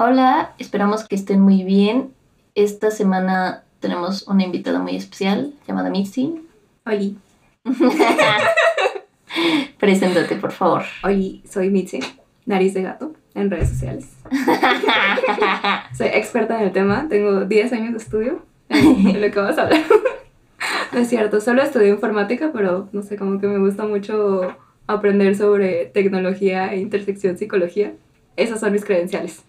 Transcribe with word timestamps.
Hola, 0.00 0.54
esperamos 0.58 1.08
que 1.08 1.16
estén 1.16 1.40
muy 1.40 1.64
bien. 1.64 2.14
Esta 2.54 2.92
semana 2.92 3.64
tenemos 3.80 4.28
una 4.28 4.44
invitada 4.44 4.78
muy 4.78 4.94
especial 4.94 5.54
llamada 5.66 5.90
Mitzi. 5.90 6.40
Oli. 6.86 7.18
Preséntate, 9.80 10.36
por 10.36 10.52
favor. 10.52 10.84
Oli, 11.02 11.42
soy 11.50 11.70
Mitzi, 11.70 11.98
nariz 12.46 12.74
de 12.74 12.82
gato, 12.82 13.12
en 13.34 13.50
redes 13.50 13.70
sociales. 13.70 14.08
soy 15.98 16.06
experta 16.06 16.60
en 16.60 16.68
el 16.68 16.72
tema, 16.72 17.08
tengo 17.08 17.46
10 17.46 17.72
años 17.72 17.90
de 17.90 17.98
estudio 17.98 18.42
en 18.68 19.20
lo 19.20 19.30
que 19.32 19.40
vamos 19.40 19.58
a 19.58 19.62
hablar. 19.62 19.82
no 20.92 20.98
es 21.00 21.08
cierto, 21.08 21.40
solo 21.40 21.60
estudié 21.60 21.88
informática, 21.88 22.50
pero 22.52 22.88
no 22.92 23.02
sé, 23.02 23.16
como 23.16 23.40
que 23.40 23.48
me 23.48 23.58
gusta 23.58 23.84
mucho 23.84 24.42
aprender 24.86 25.34
sobre 25.34 25.86
tecnología 25.86 26.72
e 26.72 26.78
intersección 26.78 27.36
psicología. 27.36 27.94
Esas 28.36 28.60
son 28.60 28.70
mis 28.70 28.84
credenciales. 28.84 29.42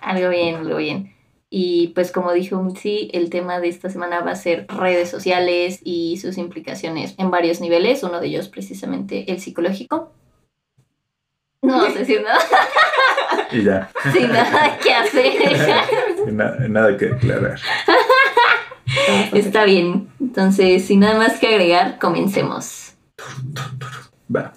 Algo 0.00 0.28
bien, 0.30 0.56
algo 0.56 0.76
bien. 0.76 1.14
Y 1.50 1.88
pues 1.94 2.12
como 2.12 2.32
dijo 2.32 2.62
Mitzi, 2.62 3.10
el 3.14 3.30
tema 3.30 3.58
de 3.58 3.68
esta 3.68 3.88
semana 3.88 4.20
va 4.20 4.32
a 4.32 4.36
ser 4.36 4.66
redes 4.68 5.08
sociales 5.10 5.80
y 5.82 6.18
sus 6.18 6.36
implicaciones 6.36 7.14
en 7.16 7.30
varios 7.30 7.60
niveles, 7.60 8.02
uno 8.02 8.20
de 8.20 8.26
ellos 8.26 8.48
precisamente 8.48 9.30
el 9.32 9.40
psicológico. 9.40 10.12
No 11.62 11.78
vas 11.82 11.96
a 11.96 11.98
decir 12.00 12.22
nada. 12.22 12.38
Y 13.50 13.62
ya. 13.64 13.90
Sin 14.12 14.28
nada 14.30 14.78
que 14.78 14.92
hacer. 14.92 15.32
Y 16.28 16.32
na- 16.32 16.54
nada 16.68 16.96
que 16.98 17.06
aclarar. 17.06 17.58
Está 19.32 19.64
bien. 19.64 20.08
Entonces, 20.20 20.84
sin 20.84 21.00
nada 21.00 21.16
más 21.18 21.38
que 21.38 21.46
agregar, 21.48 21.98
comencemos. 21.98 22.92
Va. 24.34 24.52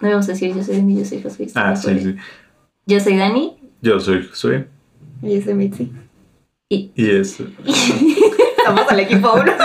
No 0.00 0.08
vamos 0.08 0.28
a 0.28 0.32
decir 0.32 0.54
yo 0.54 0.62
soy 0.64 0.76
Dani, 0.76 0.98
yo 0.98 1.04
soy 1.04 1.22
Josué. 1.22 1.48
Ah, 1.54 1.76
sí, 1.76 1.98
sí. 2.00 2.16
Yo 2.86 3.00
soy 3.00 3.18
Dani 3.18 3.58
Yo 3.82 3.98
soy 3.98 4.26
Josué. 4.26 4.68
Y 5.22 5.36
yo 5.36 5.42
soy 5.44 5.54
Mitzi. 5.54 5.90
Y 6.68 6.92
es. 6.96 7.40
Estamos 8.58 8.86
al 8.88 9.00
equipo 9.00 9.32
uno. 9.32 9.52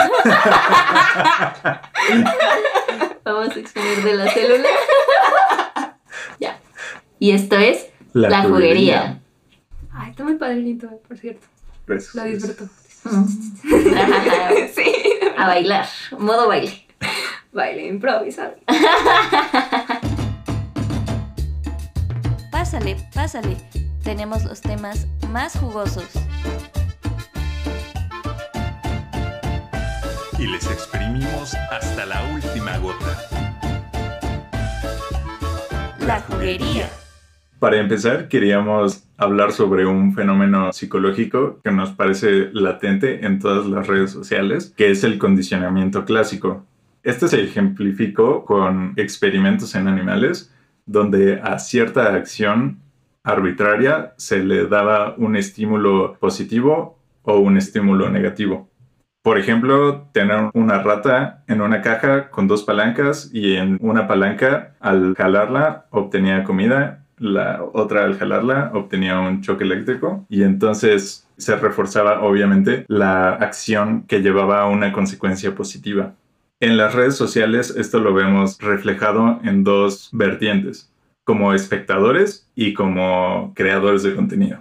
Vamos 3.25 3.49
a 3.55 3.59
exponer 3.59 4.03
de 4.03 4.13
la 4.15 4.31
célula. 4.31 4.69
ya. 6.39 6.59
Y 7.19 7.31
esto 7.31 7.57
es 7.57 7.87
La, 8.13 8.43
juguería. 8.43 9.19
Ay, 9.91 10.11
está 10.11 10.23
muy 10.23 10.35
padrito, 10.35 11.01
por 11.07 11.17
cierto. 11.17 11.45
Pues, 11.85 12.15
Lo 12.15 12.23
disfruto. 12.23 12.69
sí. 14.73 14.93
A 15.37 15.47
bailar. 15.47 15.87
Modo 16.17 16.47
baile. 16.47 16.87
Baile 17.51 17.87
improvisado. 17.87 18.55
Pásale, 22.49 22.95
pásale. 23.13 23.57
Tenemos 24.05 24.45
los 24.45 24.61
temas 24.61 25.07
más 25.31 25.57
jugosos. 25.57 26.07
y 30.37 30.47
les 30.47 30.69
exprimimos 30.69 31.55
hasta 31.71 32.05
la 32.05 32.21
última 32.35 32.77
gota. 32.77 33.17
La 36.05 36.19
juguería. 36.19 36.87
Para 37.57 37.79
empezar, 37.79 38.27
queríamos 38.27 39.07
hablar 39.17 39.53
sobre 39.53 39.87
un 39.87 40.13
fenómeno 40.13 40.71
psicológico 40.71 41.59
que 41.63 41.71
nos 41.71 41.93
parece 41.93 42.49
latente 42.53 43.25
en 43.25 43.39
todas 43.39 43.65
las 43.65 43.87
redes 43.87 44.11
sociales, 44.11 44.71
que 44.77 44.91
es 44.91 45.03
el 45.03 45.17
condicionamiento 45.17 46.05
clásico. 46.05 46.63
Este 47.01 47.27
se 47.27 47.41
ejemplificó 47.41 48.45
con 48.45 48.93
experimentos 48.97 49.73
en 49.73 49.87
animales, 49.87 50.53
donde 50.85 51.41
a 51.41 51.57
cierta 51.57 52.13
acción 52.13 52.84
arbitraria 53.25 54.13
se 54.17 54.43
le 54.43 54.67
daba 54.67 55.15
un 55.17 55.35
estímulo 55.35 56.17
positivo 56.19 56.97
o 57.23 57.39
un 57.39 57.57
estímulo 57.57 58.09
negativo. 58.09 58.69
Por 59.23 59.39
ejemplo, 59.39 60.07
tener 60.11 60.51
una 60.53 60.83
rata 60.83 61.43
en 61.47 61.59
una 61.61 61.81
caja 61.81 62.29
con 62.29 62.47
dos 62.47 62.63
palancas 62.63 63.31
y 63.33 63.55
en 63.55 63.79
una 63.81 64.07
palanca 64.07 64.75
al 64.79 65.15
jalarla 65.15 65.87
obtenía 65.89 66.43
comida, 66.43 67.05
la 67.17 67.63
otra 67.73 68.03
al 68.03 68.17
jalarla 68.19 68.71
obtenía 68.73 69.19
un 69.19 69.41
choque 69.41 69.63
eléctrico 69.63 70.25
y 70.29 70.43
entonces 70.43 71.27
se 71.37 71.55
reforzaba 71.55 72.21
obviamente 72.21 72.85
la 72.87 73.29
acción 73.29 74.03
que 74.03 74.21
llevaba 74.21 74.61
a 74.61 74.67
una 74.67 74.93
consecuencia 74.93 75.55
positiva. 75.55 76.13
En 76.59 76.77
las 76.77 76.93
redes 76.93 77.15
sociales 77.15 77.73
esto 77.75 77.99
lo 77.99 78.13
vemos 78.13 78.59
reflejado 78.59 79.39
en 79.43 79.63
dos 79.63 80.09
vertientes, 80.13 80.91
como 81.25 81.53
espectadores 81.53 82.49
y 82.55 82.73
como 82.73 83.51
creadores 83.53 84.03
de 84.03 84.15
contenido 84.15 84.59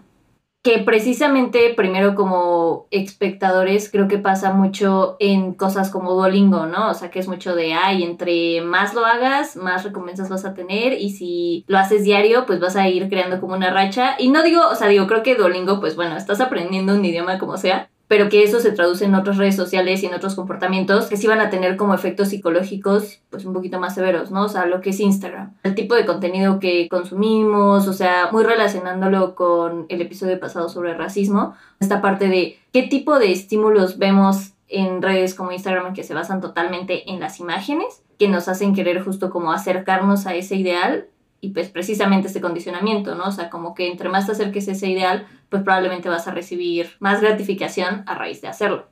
que 0.64 0.78
precisamente 0.78 1.74
primero 1.76 2.14
como 2.14 2.86
espectadores 2.90 3.90
creo 3.92 4.08
que 4.08 4.16
pasa 4.16 4.54
mucho 4.54 5.16
en 5.20 5.52
cosas 5.52 5.90
como 5.90 6.14
Duolingo, 6.14 6.64
¿no? 6.64 6.88
O 6.88 6.94
sea, 6.94 7.10
que 7.10 7.18
es 7.18 7.28
mucho 7.28 7.54
de, 7.54 7.74
ay, 7.74 8.02
entre 8.02 8.62
más 8.62 8.94
lo 8.94 9.04
hagas, 9.04 9.56
más 9.56 9.84
recompensas 9.84 10.30
vas 10.30 10.46
a 10.46 10.54
tener 10.54 10.94
y 10.94 11.10
si 11.10 11.66
lo 11.68 11.76
haces 11.76 12.02
diario, 12.02 12.46
pues 12.46 12.60
vas 12.60 12.76
a 12.76 12.88
ir 12.88 13.10
creando 13.10 13.42
como 13.42 13.52
una 13.52 13.74
racha. 13.74 14.16
Y 14.18 14.30
no 14.30 14.42
digo, 14.42 14.62
o 14.66 14.74
sea, 14.74 14.88
digo, 14.88 15.06
creo 15.06 15.22
que 15.22 15.34
Duolingo, 15.34 15.80
pues 15.80 15.96
bueno, 15.96 16.16
estás 16.16 16.40
aprendiendo 16.40 16.94
un 16.94 17.04
idioma 17.04 17.38
como 17.38 17.58
sea, 17.58 17.90
pero 18.08 18.28
que 18.28 18.42
eso 18.42 18.60
se 18.60 18.72
traduce 18.72 19.04
en 19.04 19.14
otras 19.14 19.38
redes 19.38 19.56
sociales 19.56 20.02
y 20.02 20.06
en 20.06 20.14
otros 20.14 20.34
comportamientos 20.34 21.06
que 21.06 21.16
sí 21.16 21.26
van 21.26 21.40
a 21.40 21.50
tener 21.50 21.76
como 21.76 21.94
efectos 21.94 22.28
psicológicos 22.28 23.20
pues 23.30 23.44
un 23.44 23.52
poquito 23.52 23.80
más 23.80 23.94
severos, 23.94 24.30
¿no? 24.30 24.44
O 24.44 24.48
sea, 24.48 24.66
lo 24.66 24.80
que 24.80 24.90
es 24.90 25.00
Instagram, 25.00 25.54
el 25.62 25.74
tipo 25.74 25.94
de 25.94 26.04
contenido 26.04 26.60
que 26.60 26.88
consumimos, 26.88 27.88
o 27.88 27.92
sea, 27.92 28.28
muy 28.30 28.44
relacionándolo 28.44 29.34
con 29.34 29.86
el 29.88 30.02
episodio 30.02 30.38
pasado 30.38 30.68
sobre 30.68 30.94
racismo, 30.94 31.54
esta 31.80 32.02
parte 32.02 32.28
de 32.28 32.58
qué 32.72 32.82
tipo 32.82 33.18
de 33.18 33.32
estímulos 33.32 33.98
vemos 33.98 34.52
en 34.68 35.02
redes 35.02 35.34
como 35.34 35.52
Instagram 35.52 35.94
que 35.94 36.02
se 36.02 36.14
basan 36.14 36.40
totalmente 36.40 37.10
en 37.10 37.20
las 37.20 37.40
imágenes, 37.40 38.02
que 38.18 38.28
nos 38.28 38.48
hacen 38.48 38.74
querer 38.74 39.02
justo 39.02 39.30
como 39.30 39.52
acercarnos 39.52 40.26
a 40.26 40.34
ese 40.34 40.56
ideal 40.56 41.08
y 41.40 41.50
pues 41.50 41.68
precisamente 41.68 42.28
este 42.28 42.40
condicionamiento, 42.40 43.14
¿no? 43.14 43.24
O 43.24 43.32
sea, 43.32 43.50
como 43.50 43.74
que 43.74 43.90
entre 43.90 44.08
más 44.08 44.24
te 44.24 44.32
acerques 44.32 44.66
a 44.68 44.72
ese 44.72 44.88
ideal, 44.88 45.26
pues 45.54 45.62
probablemente 45.62 46.08
vas 46.08 46.26
a 46.26 46.32
recibir 46.32 46.96
más 46.98 47.20
gratificación 47.20 48.02
a 48.08 48.16
raíz 48.16 48.42
de 48.42 48.48
hacerlo. 48.48 48.88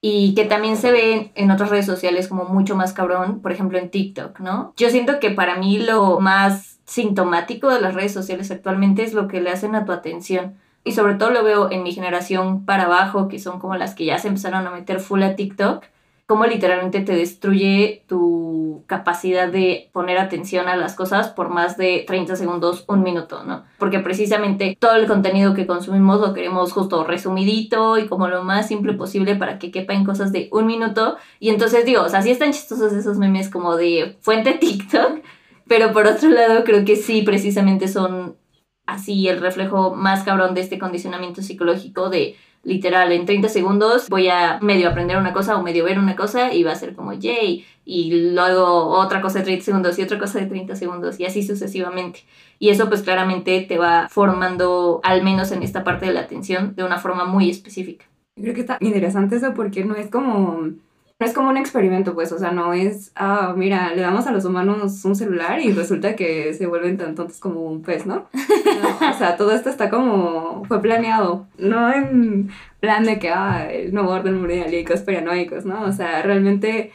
Y 0.00 0.34
que 0.34 0.46
también 0.46 0.78
se 0.78 0.90
ve 0.90 1.30
en 1.34 1.50
otras 1.50 1.68
redes 1.68 1.84
sociales 1.84 2.26
como 2.26 2.44
mucho 2.44 2.74
más 2.74 2.94
cabrón, 2.94 3.42
por 3.42 3.52
ejemplo 3.52 3.76
en 3.76 3.90
TikTok, 3.90 4.40
¿no? 4.40 4.72
Yo 4.78 4.88
siento 4.88 5.20
que 5.20 5.30
para 5.30 5.56
mí 5.56 5.78
lo 5.78 6.18
más 6.18 6.80
sintomático 6.86 7.68
de 7.68 7.82
las 7.82 7.92
redes 7.92 8.14
sociales 8.14 8.50
actualmente 8.50 9.02
es 9.02 9.12
lo 9.12 9.28
que 9.28 9.42
le 9.42 9.50
hacen 9.50 9.74
a 9.74 9.84
tu 9.84 9.92
atención. 9.92 10.54
Y 10.84 10.92
sobre 10.92 11.16
todo 11.16 11.28
lo 11.28 11.44
veo 11.44 11.70
en 11.70 11.82
mi 11.82 11.92
generación 11.92 12.64
para 12.64 12.84
abajo, 12.84 13.28
que 13.28 13.38
son 13.38 13.60
como 13.60 13.76
las 13.76 13.94
que 13.94 14.06
ya 14.06 14.16
se 14.16 14.28
empezaron 14.28 14.66
a 14.66 14.70
meter 14.70 15.00
full 15.00 15.22
a 15.22 15.36
TikTok, 15.36 15.84
cómo 16.26 16.44
literalmente 16.44 17.00
te 17.00 17.14
destruye 17.14 18.04
tu 18.08 18.82
capacidad 18.86 19.48
de 19.48 19.90
poner 19.92 20.18
atención 20.18 20.68
a 20.68 20.76
las 20.76 20.94
cosas 20.94 21.28
por 21.28 21.50
más 21.50 21.76
de 21.76 22.04
30 22.06 22.34
segundos, 22.34 22.84
un 22.88 23.02
minuto, 23.02 23.44
¿no? 23.44 23.64
Porque 23.78 24.00
precisamente 24.00 24.76
todo 24.78 24.96
el 24.96 25.06
contenido 25.06 25.54
que 25.54 25.66
consumimos 25.66 26.20
lo 26.20 26.34
queremos 26.34 26.72
justo 26.72 27.04
resumidito 27.04 27.96
y 27.98 28.08
como 28.08 28.28
lo 28.28 28.42
más 28.42 28.66
simple 28.66 28.92
posible 28.92 29.36
para 29.36 29.58
que 29.58 29.70
quepa 29.70 29.94
en 29.94 30.04
cosas 30.04 30.32
de 30.32 30.48
un 30.52 30.66
minuto. 30.66 31.16
Y 31.38 31.50
entonces 31.50 31.84
digo, 31.84 32.02
o 32.02 32.08
sea, 32.08 32.22
sí 32.22 32.30
están 32.32 32.52
chistosos 32.52 32.92
esos 32.92 33.18
memes 33.18 33.48
como 33.48 33.76
de 33.76 34.16
fuente 34.20 34.52
TikTok, 34.54 35.22
pero 35.68 35.92
por 35.92 36.06
otro 36.06 36.28
lado 36.28 36.64
creo 36.64 36.84
que 36.84 36.96
sí, 36.96 37.22
precisamente 37.22 37.86
son 37.86 38.36
así 38.86 39.28
el 39.28 39.40
reflejo 39.40 39.94
más 39.94 40.24
cabrón 40.24 40.54
de 40.54 40.60
este 40.60 40.78
condicionamiento 40.78 41.42
psicológico 41.42 42.08
de 42.08 42.36
literal, 42.66 43.12
en 43.12 43.24
30 43.24 43.48
segundos 43.48 44.08
voy 44.08 44.28
a 44.28 44.58
medio 44.60 44.88
aprender 44.88 45.16
una 45.16 45.32
cosa 45.32 45.56
o 45.56 45.62
medio 45.62 45.84
ver 45.84 45.98
una 45.98 46.16
cosa 46.16 46.52
y 46.52 46.64
va 46.64 46.72
a 46.72 46.76
ser 46.76 46.94
como 46.94 47.12
yay, 47.12 47.64
y 47.84 48.32
luego 48.32 48.88
otra 48.88 49.22
cosa 49.22 49.38
de 49.38 49.44
30 49.44 49.64
segundos 49.64 49.98
y 49.98 50.02
otra 50.02 50.18
cosa 50.18 50.40
de 50.40 50.46
30 50.46 50.74
segundos 50.74 51.20
y 51.20 51.24
así 51.24 51.44
sucesivamente. 51.44 52.24
Y 52.58 52.70
eso 52.70 52.88
pues 52.88 53.02
claramente 53.02 53.60
te 53.62 53.78
va 53.78 54.08
formando, 54.10 55.00
al 55.04 55.22
menos 55.22 55.52
en 55.52 55.62
esta 55.62 55.84
parte 55.84 56.06
de 56.06 56.12
la 56.12 56.20
atención, 56.20 56.74
de 56.74 56.82
una 56.82 56.98
forma 56.98 57.24
muy 57.24 57.48
específica. 57.48 58.04
Creo 58.34 58.52
que 58.52 58.62
está 58.62 58.78
interesante 58.80 59.36
eso 59.36 59.54
porque 59.54 59.84
no 59.84 59.94
es 59.94 60.10
como 60.10 60.70
no 61.18 61.26
es 61.26 61.32
como 61.32 61.48
un 61.48 61.56
experimento, 61.56 62.14
pues, 62.14 62.30
o 62.32 62.38
sea, 62.38 62.50
no 62.52 62.74
es, 62.74 63.10
ah, 63.16 63.54
mira, 63.56 63.94
le 63.94 64.02
damos 64.02 64.26
a 64.26 64.32
los 64.32 64.44
humanos 64.44 65.02
un 65.04 65.16
celular 65.16 65.60
y 65.60 65.72
resulta 65.72 66.14
que 66.14 66.52
se 66.52 66.66
vuelven 66.66 66.98
tan 66.98 67.14
tontos 67.14 67.38
como 67.38 67.62
un 67.62 67.82
pez, 67.82 68.04
¿no? 68.04 68.26
No, 68.34 69.08
o 69.10 69.14
sea, 69.14 69.36
todo 69.36 69.52
esto 69.52 69.70
está 69.70 69.88
como, 69.88 70.64
fue 70.66 70.82
planeado, 70.82 71.46
no 71.56 71.90
en 71.92 72.50
plan 72.80 73.04
de 73.04 73.18
que, 73.18 73.30
ah, 73.30 73.66
el 73.70 73.94
nuevo 73.94 74.10
orden 74.10 74.38
mundial 74.38 74.74
y 74.74 74.84
conspiranoicos, 74.84 75.64
¿no? 75.64 75.84
O 75.84 75.92
sea, 75.92 76.20
realmente 76.20 76.92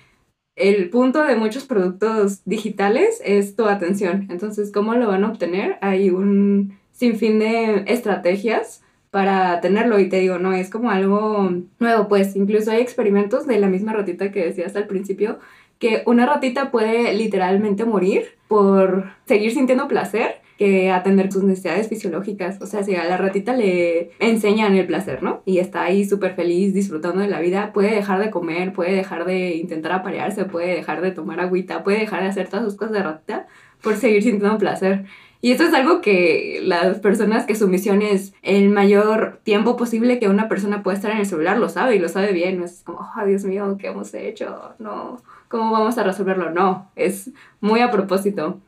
el 0.56 0.90
punto 0.92 1.24
de 1.24 1.36
muchos 1.36 1.66
productos 1.66 2.42
digitales 2.46 3.22
es 3.26 3.56
tu 3.56 3.66
atención. 3.66 4.28
Entonces, 4.30 4.72
¿cómo 4.72 4.94
lo 4.94 5.08
van 5.08 5.24
a 5.24 5.30
obtener? 5.30 5.78
Hay 5.82 6.12
un 6.12 6.78
sinfín 6.92 7.40
de 7.40 7.86
estrategias 7.88 8.84
para 9.12 9.60
tenerlo 9.62 10.00
y 10.00 10.10
te 10.10 10.20
digo, 10.20 10.40
no 10.40 10.54
es 10.54 10.70
como 10.70 10.90
algo 10.90 11.52
nuevo, 11.80 12.08
pues 12.08 12.36
incluso 12.36 12.72
hay 12.72 12.82
experimentos 12.82 13.46
de 13.46 13.60
la 13.60 13.68
misma 13.68 13.94
ratita 13.94 14.32
que 14.32 14.46
decías 14.46 14.76
al 14.76 14.88
principio, 14.88 15.40
que 15.80 16.04
una 16.06 16.26
ratita 16.26 16.72
puede 16.72 17.14
literalmente 17.14 17.86
morir 17.86 18.38
por 18.48 19.12
seguir 19.26 19.52
sintiendo 19.52 19.88
placer 19.88 20.42
que 20.62 20.92
atender 20.92 21.32
sus 21.32 21.44
necesidades 21.44 21.88
fisiológicas. 21.88 22.62
O 22.62 22.68
sea, 22.68 22.84
si 22.84 22.96
a 22.96 23.04
la 23.04 23.18
ratita 23.18 23.54
le 23.54 24.12
enseñan 24.20 24.76
el 24.76 24.86
placer, 24.86 25.24
¿no? 25.24 25.42
Y 25.44 25.58
está 25.58 25.82
ahí 25.82 26.06
súper 26.06 26.36
feliz 26.36 26.72
disfrutando 26.72 27.22
de 27.22 27.28
la 27.28 27.40
vida, 27.40 27.74
puede 27.74 27.96
dejar 27.96 28.20
de 28.20 28.30
comer, 28.30 28.72
puede 28.72 28.94
dejar 28.94 29.26
de 29.26 29.56
intentar 29.56 29.92
aparearse, 29.92 30.46
puede 30.46 30.76
dejar 30.76 31.02
de 31.02 31.10
tomar 31.10 31.40
agüita, 31.40 31.84
puede 31.84 31.98
dejar 32.02 32.22
de 32.22 32.30
hacer 32.30 32.48
todas 32.48 32.64
sus 32.64 32.76
cosas 32.76 32.94
de 32.94 33.02
ratita 33.02 33.48
por 33.82 33.96
seguir 33.96 34.22
sintiendo 34.22 34.60
placer. 34.60 35.06
Y 35.42 35.52
esto 35.52 35.64
es 35.64 35.74
algo 35.74 36.02
que 36.02 36.60
las 36.64 37.00
personas 37.00 37.46
que 37.46 37.56
su 37.56 37.68
misión 37.68 38.04
es 38.04 38.34
el 38.44 38.70
mayor 38.70 39.40
tiempo 39.44 39.76
posible 39.76 40.20
que 40.20 40.30
una 40.30 40.48
persona 40.48 40.84
puede 40.84 40.98
estar 40.98 41.12
en 41.12 41.18
el 41.18 41.26
celular 41.26 41.58
lo 41.58 41.68
sabe 41.68 41.96
y 41.96 42.00
lo 42.00 42.10
sabe 42.10 42.32
bien. 42.32 42.60
No 42.60 42.66
es 42.66 42.84
como, 42.84 43.00
oh, 43.00 43.26
Dios 43.26 43.44
mío, 43.44 43.76
¿qué 43.80 43.88
hemos 43.88 44.14
hecho? 44.14 44.76
No, 44.78 45.18
¿cómo 45.48 45.72
vamos 45.72 45.98
a 45.98 46.04
resolverlo? 46.04 46.52
No, 46.52 46.92
es 46.96 47.32
muy 47.60 47.82
a 47.82 47.90
propósito. 47.90 48.60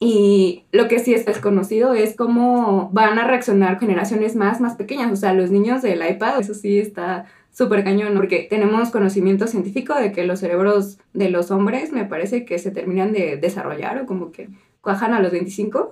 Y 0.00 0.64
lo 0.72 0.88
que 0.88 0.98
sí 0.98 1.14
es 1.14 1.24
desconocido 1.26 1.94
es 1.94 2.16
cómo 2.16 2.90
van 2.92 3.18
a 3.18 3.26
reaccionar 3.26 3.78
generaciones 3.78 4.36
más, 4.36 4.60
más 4.60 4.76
pequeñas. 4.76 5.12
O 5.12 5.16
sea, 5.16 5.34
los 5.34 5.50
niños 5.50 5.82
del 5.82 6.06
iPad, 6.06 6.40
eso 6.40 6.54
sí 6.54 6.78
está 6.78 7.26
súper 7.50 7.84
cañón, 7.84 8.14
porque 8.14 8.46
tenemos 8.50 8.90
conocimiento 8.90 9.46
científico 9.46 9.94
de 9.94 10.12
que 10.12 10.26
los 10.26 10.40
cerebros 10.40 10.98
de 11.14 11.30
los 11.30 11.50
hombres 11.50 11.92
me 11.92 12.04
parece 12.04 12.44
que 12.44 12.58
se 12.58 12.70
terminan 12.70 13.12
de 13.12 13.38
desarrollar 13.38 13.98
o 13.98 14.06
como 14.06 14.32
que 14.32 14.50
cuajan 14.86 15.14
a 15.14 15.20
los 15.20 15.32
25. 15.32 15.90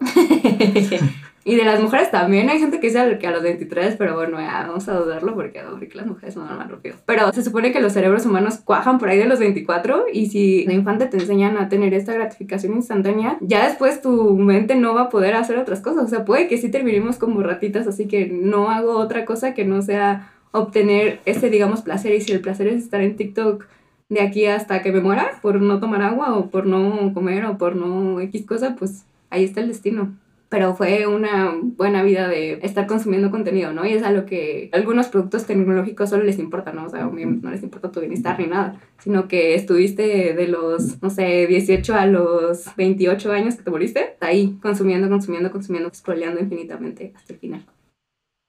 y 1.45 1.57
de 1.57 1.65
las 1.65 1.83
mujeres 1.83 2.13
también 2.13 2.49
hay 2.49 2.61
gente 2.61 2.79
que 2.79 2.87
dice 2.87 3.19
que 3.19 3.27
a 3.27 3.33
los 3.33 3.43
23, 3.43 3.97
pero 3.97 4.15
bueno, 4.15 4.39
ya 4.39 4.69
vamos 4.69 4.89
a 4.89 4.95
dudarlo 4.95 5.35
porque, 5.35 5.61
las 5.95 6.07
mujeres 6.07 6.35
son 6.35 6.45
más 6.45 6.71
rápido. 6.71 6.95
Pero 7.05 7.33
se 7.33 7.43
supone 7.43 7.73
que 7.73 7.81
los 7.81 7.93
cerebros 7.93 8.25
humanos 8.25 8.61
cuajan 8.65 8.99
por 8.99 9.09
ahí 9.09 9.19
de 9.19 9.25
los 9.25 9.41
24 9.41 10.05
y 10.13 10.27
si 10.27 10.65
de 10.65 10.75
infante 10.75 11.07
te 11.07 11.17
enseñan 11.17 11.57
a 11.57 11.69
tener 11.69 11.93
esta 11.93 12.15
gratificación 12.15 12.75
instantánea, 12.75 13.37
ya 13.41 13.67
después 13.67 14.01
tu 14.01 14.37
mente 14.37 14.77
no 14.77 14.95
va 14.95 15.03
a 15.03 15.09
poder 15.09 15.35
hacer 15.35 15.59
otras 15.59 15.81
cosas. 15.81 16.05
O 16.05 16.09
sea, 16.09 16.25
puede 16.25 16.47
que 16.47 16.57
sí 16.57 16.71
terminemos 16.71 17.17
como 17.17 17.43
ratitas, 17.43 17.89
así 17.89 18.07
que 18.07 18.29
no 18.29 18.71
hago 18.71 18.97
otra 18.97 19.25
cosa 19.25 19.55
que 19.55 19.65
no 19.65 19.83
sea 19.83 20.31
obtener 20.53 21.19
ese, 21.25 21.51
digamos, 21.51 21.83
placer. 21.83 22.15
Y 22.15 22.21
si 22.21 22.31
el 22.31 22.41
placer 22.41 22.69
es 22.69 22.85
estar 22.85 23.01
en 23.01 23.17
TikTok 23.17 23.65
de 24.09 24.21
aquí 24.21 24.47
hasta 24.47 24.83
que 24.83 24.93
me 24.93 25.01
muera 25.01 25.39
por 25.43 25.61
no 25.61 25.81
tomar 25.81 26.03
agua 26.03 26.37
o 26.37 26.51
por 26.51 26.67
no 26.67 27.13
comer 27.15 27.45
o 27.47 27.59
por 27.59 27.77
no 27.77 28.21
X 28.21 28.47
cosa, 28.47 28.77
pues 28.79 29.05
ahí 29.31 29.45
está 29.45 29.61
el 29.61 29.69
destino. 29.69 30.15
Pero 30.51 30.75
fue 30.77 31.07
una 31.09 31.53
buena 31.61 32.05
vida 32.05 32.29
de 32.29 32.61
estar 32.63 32.87
consumiendo 32.87 33.31
contenido, 33.31 33.73
¿no? 33.73 33.85
Y 33.85 33.93
es 33.93 34.05
a 34.05 34.13
lo 34.13 34.25
que 34.25 34.69
algunos 34.73 35.09
productos 35.09 35.47
tecnológicos 35.47 36.11
solo 36.11 36.23
les 36.23 36.39
importa, 36.39 36.73
¿no? 36.73 36.85
O 36.85 36.91
sea, 36.91 37.07
no 37.07 37.51
les 37.51 37.63
importa 37.63 37.91
tu 37.91 37.99
bienestar 38.01 38.39
ni 38.39 38.47
nada, 38.47 38.79
sino 38.99 39.27
que 39.27 39.57
estuviste 39.57 40.35
de 40.35 40.47
los, 40.47 41.03
no 41.03 41.11
sé, 41.11 41.49
18 41.49 41.95
a 41.95 42.07
los 42.07 42.77
28 42.77 43.33
años 43.33 43.57
que 43.57 43.65
te 43.65 43.71
moriste, 43.71 44.17
ahí 44.21 44.57
consumiendo, 44.63 45.09
consumiendo, 45.09 45.51
consumiendo, 45.51 45.91
scrolleando 45.93 46.41
infinitamente 46.41 47.13
hasta 47.17 47.33
el 47.33 47.39
final. 47.41 47.67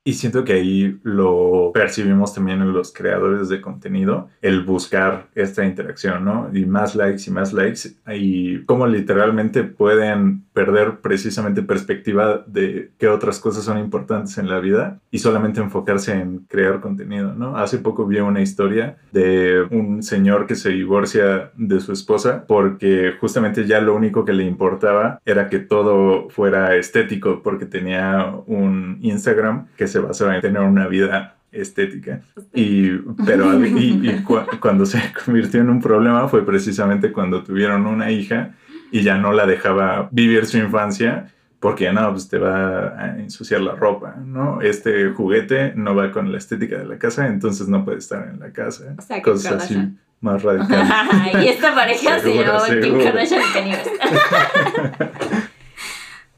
Y 0.08 0.14
siento 0.14 0.44
que 0.44 0.54
ahí 0.54 1.00
lo 1.02 1.72
percibimos 1.74 2.32
también 2.32 2.62
en 2.62 2.74
los 2.74 2.94
creadores 2.94 3.50
de 3.50 3.60
contenido, 3.60 4.30
el 4.40 4.64
buscar 4.64 5.30
esta 5.34 5.66
interacción, 5.66 6.24
¿no? 6.24 6.48
Y 6.54 6.68
más 6.68 6.94
likes 6.96 7.24
y 7.26 7.32
más 7.32 7.54
likes, 7.54 7.96
y 8.14 8.64
cómo 8.66 8.86
literalmente 8.86 9.64
pueden 9.64 10.44
perder 10.54 11.00
precisamente 11.02 11.64
perspectiva 11.64 12.44
de 12.46 12.92
qué 13.00 13.08
otras 13.08 13.40
cosas 13.40 13.64
son 13.64 13.80
importantes 13.80 14.38
en 14.38 14.48
la 14.48 14.60
vida 14.60 15.00
y 15.10 15.18
solamente 15.18 15.60
enfocarse 15.60 16.14
en 16.14 16.46
crear 16.48 16.82
contenido, 16.82 17.34
¿no? 17.34 17.58
Hace 17.58 17.80
poco 17.80 18.06
vi 18.06 18.20
una 18.20 18.42
historia 18.42 18.98
de 19.12 19.64
un 19.72 20.04
señor 20.04 20.46
que 20.46 20.54
se 20.56 20.70
divorcia 20.70 21.52
de 21.58 21.80
su 21.80 21.92
esposa 21.92 22.46
porque 22.48 23.16
justamente 23.20 23.66
ya 23.66 23.82
lo 23.82 23.96
único 23.96 24.24
que 24.24 24.34
le 24.34 24.44
importaba 24.44 25.20
era 25.26 25.50
que 25.50 25.58
todo 25.58 26.30
fuera 26.30 26.76
estético 26.76 27.42
porque 27.42 27.66
tenía 27.66 28.34
un 28.46 29.00
Instagram 29.02 29.68
que 29.76 29.88
se 29.88 29.95
se 29.96 30.02
basaba 30.02 30.36
en 30.36 30.42
tener 30.42 30.62
una 30.62 30.88
vida 30.88 31.38
estética. 31.54 32.20
Y, 32.54 32.90
pero 33.26 33.66
y, 33.66 34.24
cuando 34.60 34.86
se 34.86 35.02
convirtió 35.24 35.62
en 35.62 35.70
un 35.70 35.82
problema 35.82 36.28
fue 36.28 36.46
precisamente 36.46 37.14
cuando 37.14 37.44
tuvieron 37.44 37.88
una 37.88 38.12
hija 38.12 38.52
y 38.92 39.04
ya 39.04 39.18
no 39.18 39.32
la 39.32 39.46
dejaba 39.46 40.10
vivir 40.12 40.48
su 40.48 40.58
infancia 40.58 41.32
porque 41.62 41.94
no, 41.94 42.12
pues 42.12 42.28
te 42.28 42.38
va 42.38 42.90
a 42.90 43.18
ensuciar 43.18 43.62
la 43.62 43.74
ropa, 43.74 44.18
¿no? 44.18 44.60
Este 44.62 45.12
juguete 45.12 45.72
no 45.78 45.96
va 45.96 46.12
con 46.12 46.30
la 46.30 46.40
estética 46.40 46.78
de 46.78 46.86
la 46.86 47.00
casa, 47.00 47.28
entonces 47.28 47.70
no 47.70 47.86
puede 47.86 48.00
estar 48.00 48.28
en 48.28 48.42
la 48.42 48.52
casa. 48.52 48.94
Cosas 49.24 49.64
así 49.64 49.78
más 50.20 50.44
radicales. 50.44 50.92
y 51.42 51.48
esta 51.48 51.74
pareja 51.74 52.20
se 52.26 52.36
llamaba 52.36 52.68
Kim 52.68 53.02
Kardashian 53.02 53.42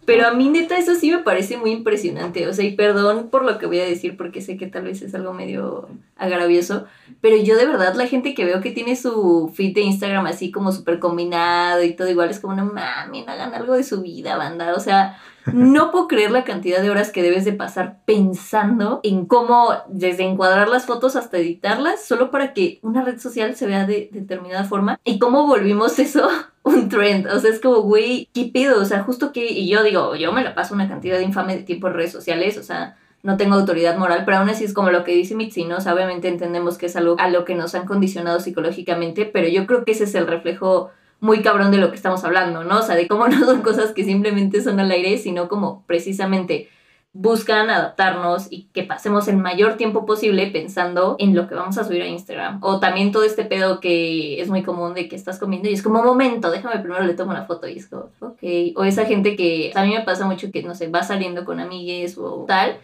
Pero 0.08 0.26
a 0.26 0.32
mí 0.32 0.48
neta 0.48 0.78
eso 0.78 0.96
sí 0.96 1.12
me 1.12 1.18
parece 1.18 1.58
muy 1.58 1.72
impresionante. 1.72 2.48
O 2.48 2.54
sea, 2.54 2.64
y 2.64 2.78
perdón 2.78 3.28
por 3.30 3.44
lo 3.44 3.60
que 3.60 3.66
voy 3.66 3.82
a 3.82 3.86
decir 3.86 4.16
porque 4.16 4.40
sé 4.40 4.56
que 4.56 4.68
tal 4.68 4.84
vez 4.86 5.02
es 5.02 5.14
algo 5.14 5.34
medio 5.34 5.90
agravioso. 6.16 6.86
Pero 7.20 7.36
yo 7.36 7.58
de 7.58 7.66
verdad 7.66 7.94
la 7.94 8.08
gente 8.08 8.34
que 8.34 8.46
veo 8.46 8.62
que 8.62 8.72
tiene 8.72 8.96
su 8.96 9.52
feed 9.54 9.76
de 9.76 9.82
Instagram 9.82 10.26
así 10.26 10.50
como 10.50 10.72
súper 10.72 11.00
combinado 11.00 11.84
y 11.84 11.94
todo 11.94 12.10
igual 12.10 12.30
es 12.30 12.40
como, 12.40 12.56
no 12.56 12.64
mami, 12.64 13.24
no 13.24 13.34
hagan 13.34 13.54
algo 13.54 13.74
de 13.74 13.84
su 13.84 14.02
vida, 14.02 14.38
banda. 14.38 14.76
O 14.76 14.80
sea, 14.80 15.18
no 15.52 15.92
puedo 15.92 16.08
creer 16.08 16.32
la 16.32 16.46
cantidad 16.46 16.82
de 16.82 16.90
horas 16.90 17.12
que 17.12 17.22
debes 17.22 17.44
de 17.44 17.52
pasar 17.52 18.00
pensando 18.06 19.02
en 19.04 19.26
cómo 19.26 19.74
desde 19.90 20.24
encuadrar 20.24 20.70
las 20.70 20.86
fotos 20.86 21.18
hasta 21.18 21.38
editarlas 21.38 22.06
solo 22.06 22.32
para 22.32 22.54
que 22.54 22.80
una 22.82 23.04
red 23.04 23.20
social 23.20 23.58
se 23.58 23.66
vea 23.66 23.86
de 23.86 24.10
determinada 24.14 24.64
forma. 24.64 25.02
Y 25.04 25.20
cómo 25.20 25.48
volvimos 25.48 26.00
eso 26.00 26.30
un 26.68 26.90
trend. 26.90 27.28
O 27.28 27.40
sea, 27.40 27.52
es 27.52 27.60
como, 27.60 27.82
güey, 27.82 28.30
¿qué 28.34 28.46
pido? 28.46 28.82
O 28.82 28.86
sea, 28.86 29.04
justo 29.04 29.32
que, 29.32 29.46
y 29.46 29.68
yo 29.70 29.84
digo, 29.84 30.16
yo 30.16 30.32
me 30.32 30.44
la 30.44 30.56
paso 30.56 30.74
una 30.74 30.88
cantidad 30.88 31.18
de 31.18 31.24
infame 31.24 31.56
de 31.56 31.64
tiempo 31.64 31.88
en 31.88 31.94
redes 31.94 32.12
sociales, 32.12 32.58
o 32.58 32.64
sea, 32.64 32.98
no 33.24 33.38
tengo 33.38 33.56
autoridad 33.56 33.98
moral, 33.98 34.24
pero 34.26 34.38
aún 34.38 34.50
así 34.50 34.64
es 34.64 34.74
como 34.74 34.92
lo 34.92 35.04
que 35.04 35.14
dice 35.14 35.36
Mitzi, 35.36 35.66
¿no? 35.66 35.78
O 35.78 35.82
sea, 35.82 35.94
obviamente 35.94 36.28
entendemos 36.28 36.78
que 36.78 36.86
es 36.86 36.96
algo 36.96 37.16
a 37.20 37.30
lo 37.30 37.46
que 37.46 37.56
nos 37.56 37.76
han 37.76 37.86
condicionado 37.86 38.40
psicológicamente, 38.40 39.26
pero 39.26 39.48
yo 39.48 39.66
creo 39.68 39.84
que 39.84 39.92
ese 39.92 40.06
es 40.06 40.16
el 40.16 40.28
reflejo 40.28 40.92
muy 41.20 41.42
cabrón 41.42 41.72
de 41.72 41.78
lo 41.78 41.90
que 41.90 41.96
estamos 41.96 42.24
hablando, 42.24 42.64
¿no? 42.64 42.80
O 42.80 42.82
sea, 42.84 42.96
de 42.96 43.08
cómo 43.08 43.28
no 43.28 43.46
son 43.46 43.62
cosas 43.62 43.92
que 43.92 44.04
simplemente 44.04 44.62
son 44.62 44.80
al 44.80 44.92
aire, 44.92 45.18
sino 45.18 45.48
como 45.48 45.84
precisamente 45.88 46.70
buscan 47.14 47.70
adaptarnos 47.70 48.48
y 48.52 48.70
que 48.74 48.84
pasemos 48.84 49.28
el 49.28 49.38
mayor 49.38 49.76
tiempo 49.76 50.06
posible 50.06 50.48
pensando 50.48 51.16
en 51.20 51.36
lo 51.36 51.48
que 51.48 51.56
vamos 51.56 51.78
a 51.78 51.84
subir 51.84 52.02
a 52.04 52.08
Instagram. 52.08 52.60
O 52.62 52.80
también 52.80 53.12
todo 53.12 53.24
este 53.24 53.44
pedo 53.44 53.80
que 53.80 54.40
es 54.42 54.50
muy 54.50 54.64
común 54.64 54.94
de 54.94 55.08
que 55.10 55.16
estás 55.16 55.40
comiendo 55.40 55.68
y 55.70 55.74
es 55.74 55.82
como, 55.82 56.04
momento, 56.04 56.52
déjame 56.52 56.80
primero 56.80 57.04
le 57.04 57.16
tomo 57.16 57.32
una 57.32 57.46
foto 57.46 57.68
y 57.68 57.78
es 57.78 57.88
como, 57.88 58.10
ok. 58.20 58.44
O 58.76 58.84
esa 58.84 59.06
gente 59.06 59.36
que 59.36 59.72
a 59.76 59.84
mí 59.84 59.94
me 59.94 60.02
pasa 60.02 60.26
mucho 60.26 60.52
que, 60.52 60.62
no 60.64 60.76
sé, 60.76 60.90
va 60.90 61.04
saliendo 61.04 61.44
con 61.44 61.60
amigues 61.60 62.18
o 62.18 62.46
tal 62.48 62.78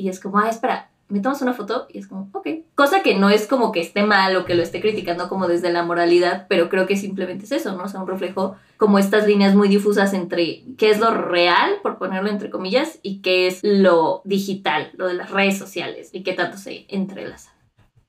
y 0.00 0.08
es 0.08 0.18
como, 0.18 0.38
ah, 0.38 0.48
espera, 0.48 0.90
me 1.10 1.20
tomas 1.20 1.42
una 1.42 1.52
foto 1.52 1.86
y 1.90 1.98
es 1.98 2.06
como, 2.06 2.30
ok. 2.32 2.48
Cosa 2.74 3.02
que 3.02 3.14
no 3.14 3.28
es 3.28 3.46
como 3.46 3.72
que 3.72 3.80
esté 3.80 4.02
mal 4.04 4.34
o 4.36 4.44
que 4.44 4.54
lo 4.54 4.62
esté 4.62 4.80
criticando 4.80 5.28
como 5.28 5.48
desde 5.48 5.72
la 5.72 5.82
moralidad, 5.82 6.46
pero 6.48 6.68
creo 6.68 6.86
que 6.86 6.96
simplemente 6.96 7.44
es 7.44 7.52
eso, 7.52 7.76
¿no? 7.76 7.84
O 7.84 7.88
sea, 7.88 8.00
un 8.00 8.08
reflejo 8.08 8.56
como 8.76 8.98
estas 8.98 9.26
líneas 9.26 9.54
muy 9.54 9.68
difusas 9.68 10.14
entre 10.14 10.62
qué 10.78 10.90
es 10.90 11.00
lo 11.00 11.10
real, 11.10 11.74
por 11.82 11.98
ponerlo 11.98 12.30
entre 12.30 12.48
comillas, 12.48 12.98
y 13.02 13.20
qué 13.20 13.46
es 13.46 13.60
lo 13.62 14.22
digital, 14.24 14.90
lo 14.96 15.08
de 15.08 15.14
las 15.14 15.30
redes 15.30 15.58
sociales 15.58 16.10
y 16.12 16.22
qué 16.22 16.32
tanto 16.32 16.56
se 16.56 16.86
entrelaza. 16.88 17.52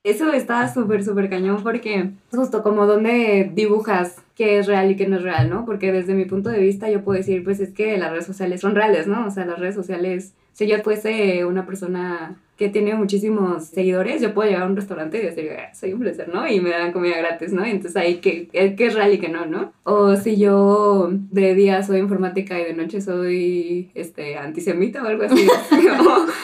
Eso 0.04 0.32
está 0.32 0.72
súper, 0.72 1.04
súper 1.04 1.30
cañón 1.30 1.62
porque 1.62 2.10
justo 2.32 2.64
como 2.64 2.86
donde 2.86 3.52
dibujas 3.54 4.16
qué 4.34 4.58
es 4.58 4.66
real 4.66 4.90
y 4.90 4.96
qué 4.96 5.06
no 5.06 5.16
es 5.16 5.22
real, 5.22 5.48
¿no? 5.48 5.64
Porque 5.64 5.92
desde 5.92 6.14
mi 6.14 6.24
punto 6.24 6.48
de 6.48 6.58
vista 6.58 6.90
yo 6.90 7.04
puedo 7.04 7.18
decir, 7.18 7.44
pues 7.44 7.60
es 7.60 7.72
que 7.72 7.96
las 7.98 8.10
redes 8.10 8.26
sociales 8.26 8.60
son 8.60 8.74
reales, 8.74 9.06
¿no? 9.06 9.26
O 9.26 9.30
sea, 9.30 9.44
las 9.44 9.60
redes 9.60 9.76
sociales, 9.76 10.34
si 10.54 10.66
yo 10.66 10.82
fuese 10.82 11.44
una 11.44 11.66
persona 11.66 12.36
que 12.62 12.68
tiene 12.68 12.94
muchísimos 12.94 13.64
seguidores, 13.64 14.22
yo 14.22 14.32
puedo 14.32 14.48
llegar 14.48 14.62
a 14.62 14.66
un 14.66 14.76
restaurante 14.76 15.18
y 15.18 15.26
decir, 15.26 15.50
ah, 15.58 15.74
soy 15.74 15.90
influencer, 15.90 16.28
¿no? 16.32 16.46
Y 16.46 16.60
me 16.60 16.70
dan 16.70 16.92
comida 16.92 17.18
gratis, 17.18 17.52
¿no? 17.52 17.64
Entonces 17.64 17.96
ahí, 17.96 18.18
¿qué, 18.18 18.46
qué 18.52 18.86
es 18.86 18.94
real 18.94 19.12
y 19.12 19.18
qué 19.18 19.28
no, 19.28 19.46
no? 19.46 19.72
O 19.82 20.14
si 20.14 20.36
yo 20.36 21.08
de 21.10 21.56
día 21.56 21.82
soy 21.82 21.98
informática 21.98 22.60
y 22.60 22.64
de 22.64 22.74
noche 22.74 23.00
soy 23.00 23.90
este, 23.94 24.38
antisemita 24.38 25.02
o 25.02 25.08
algo 25.08 25.24
así. 25.24 25.44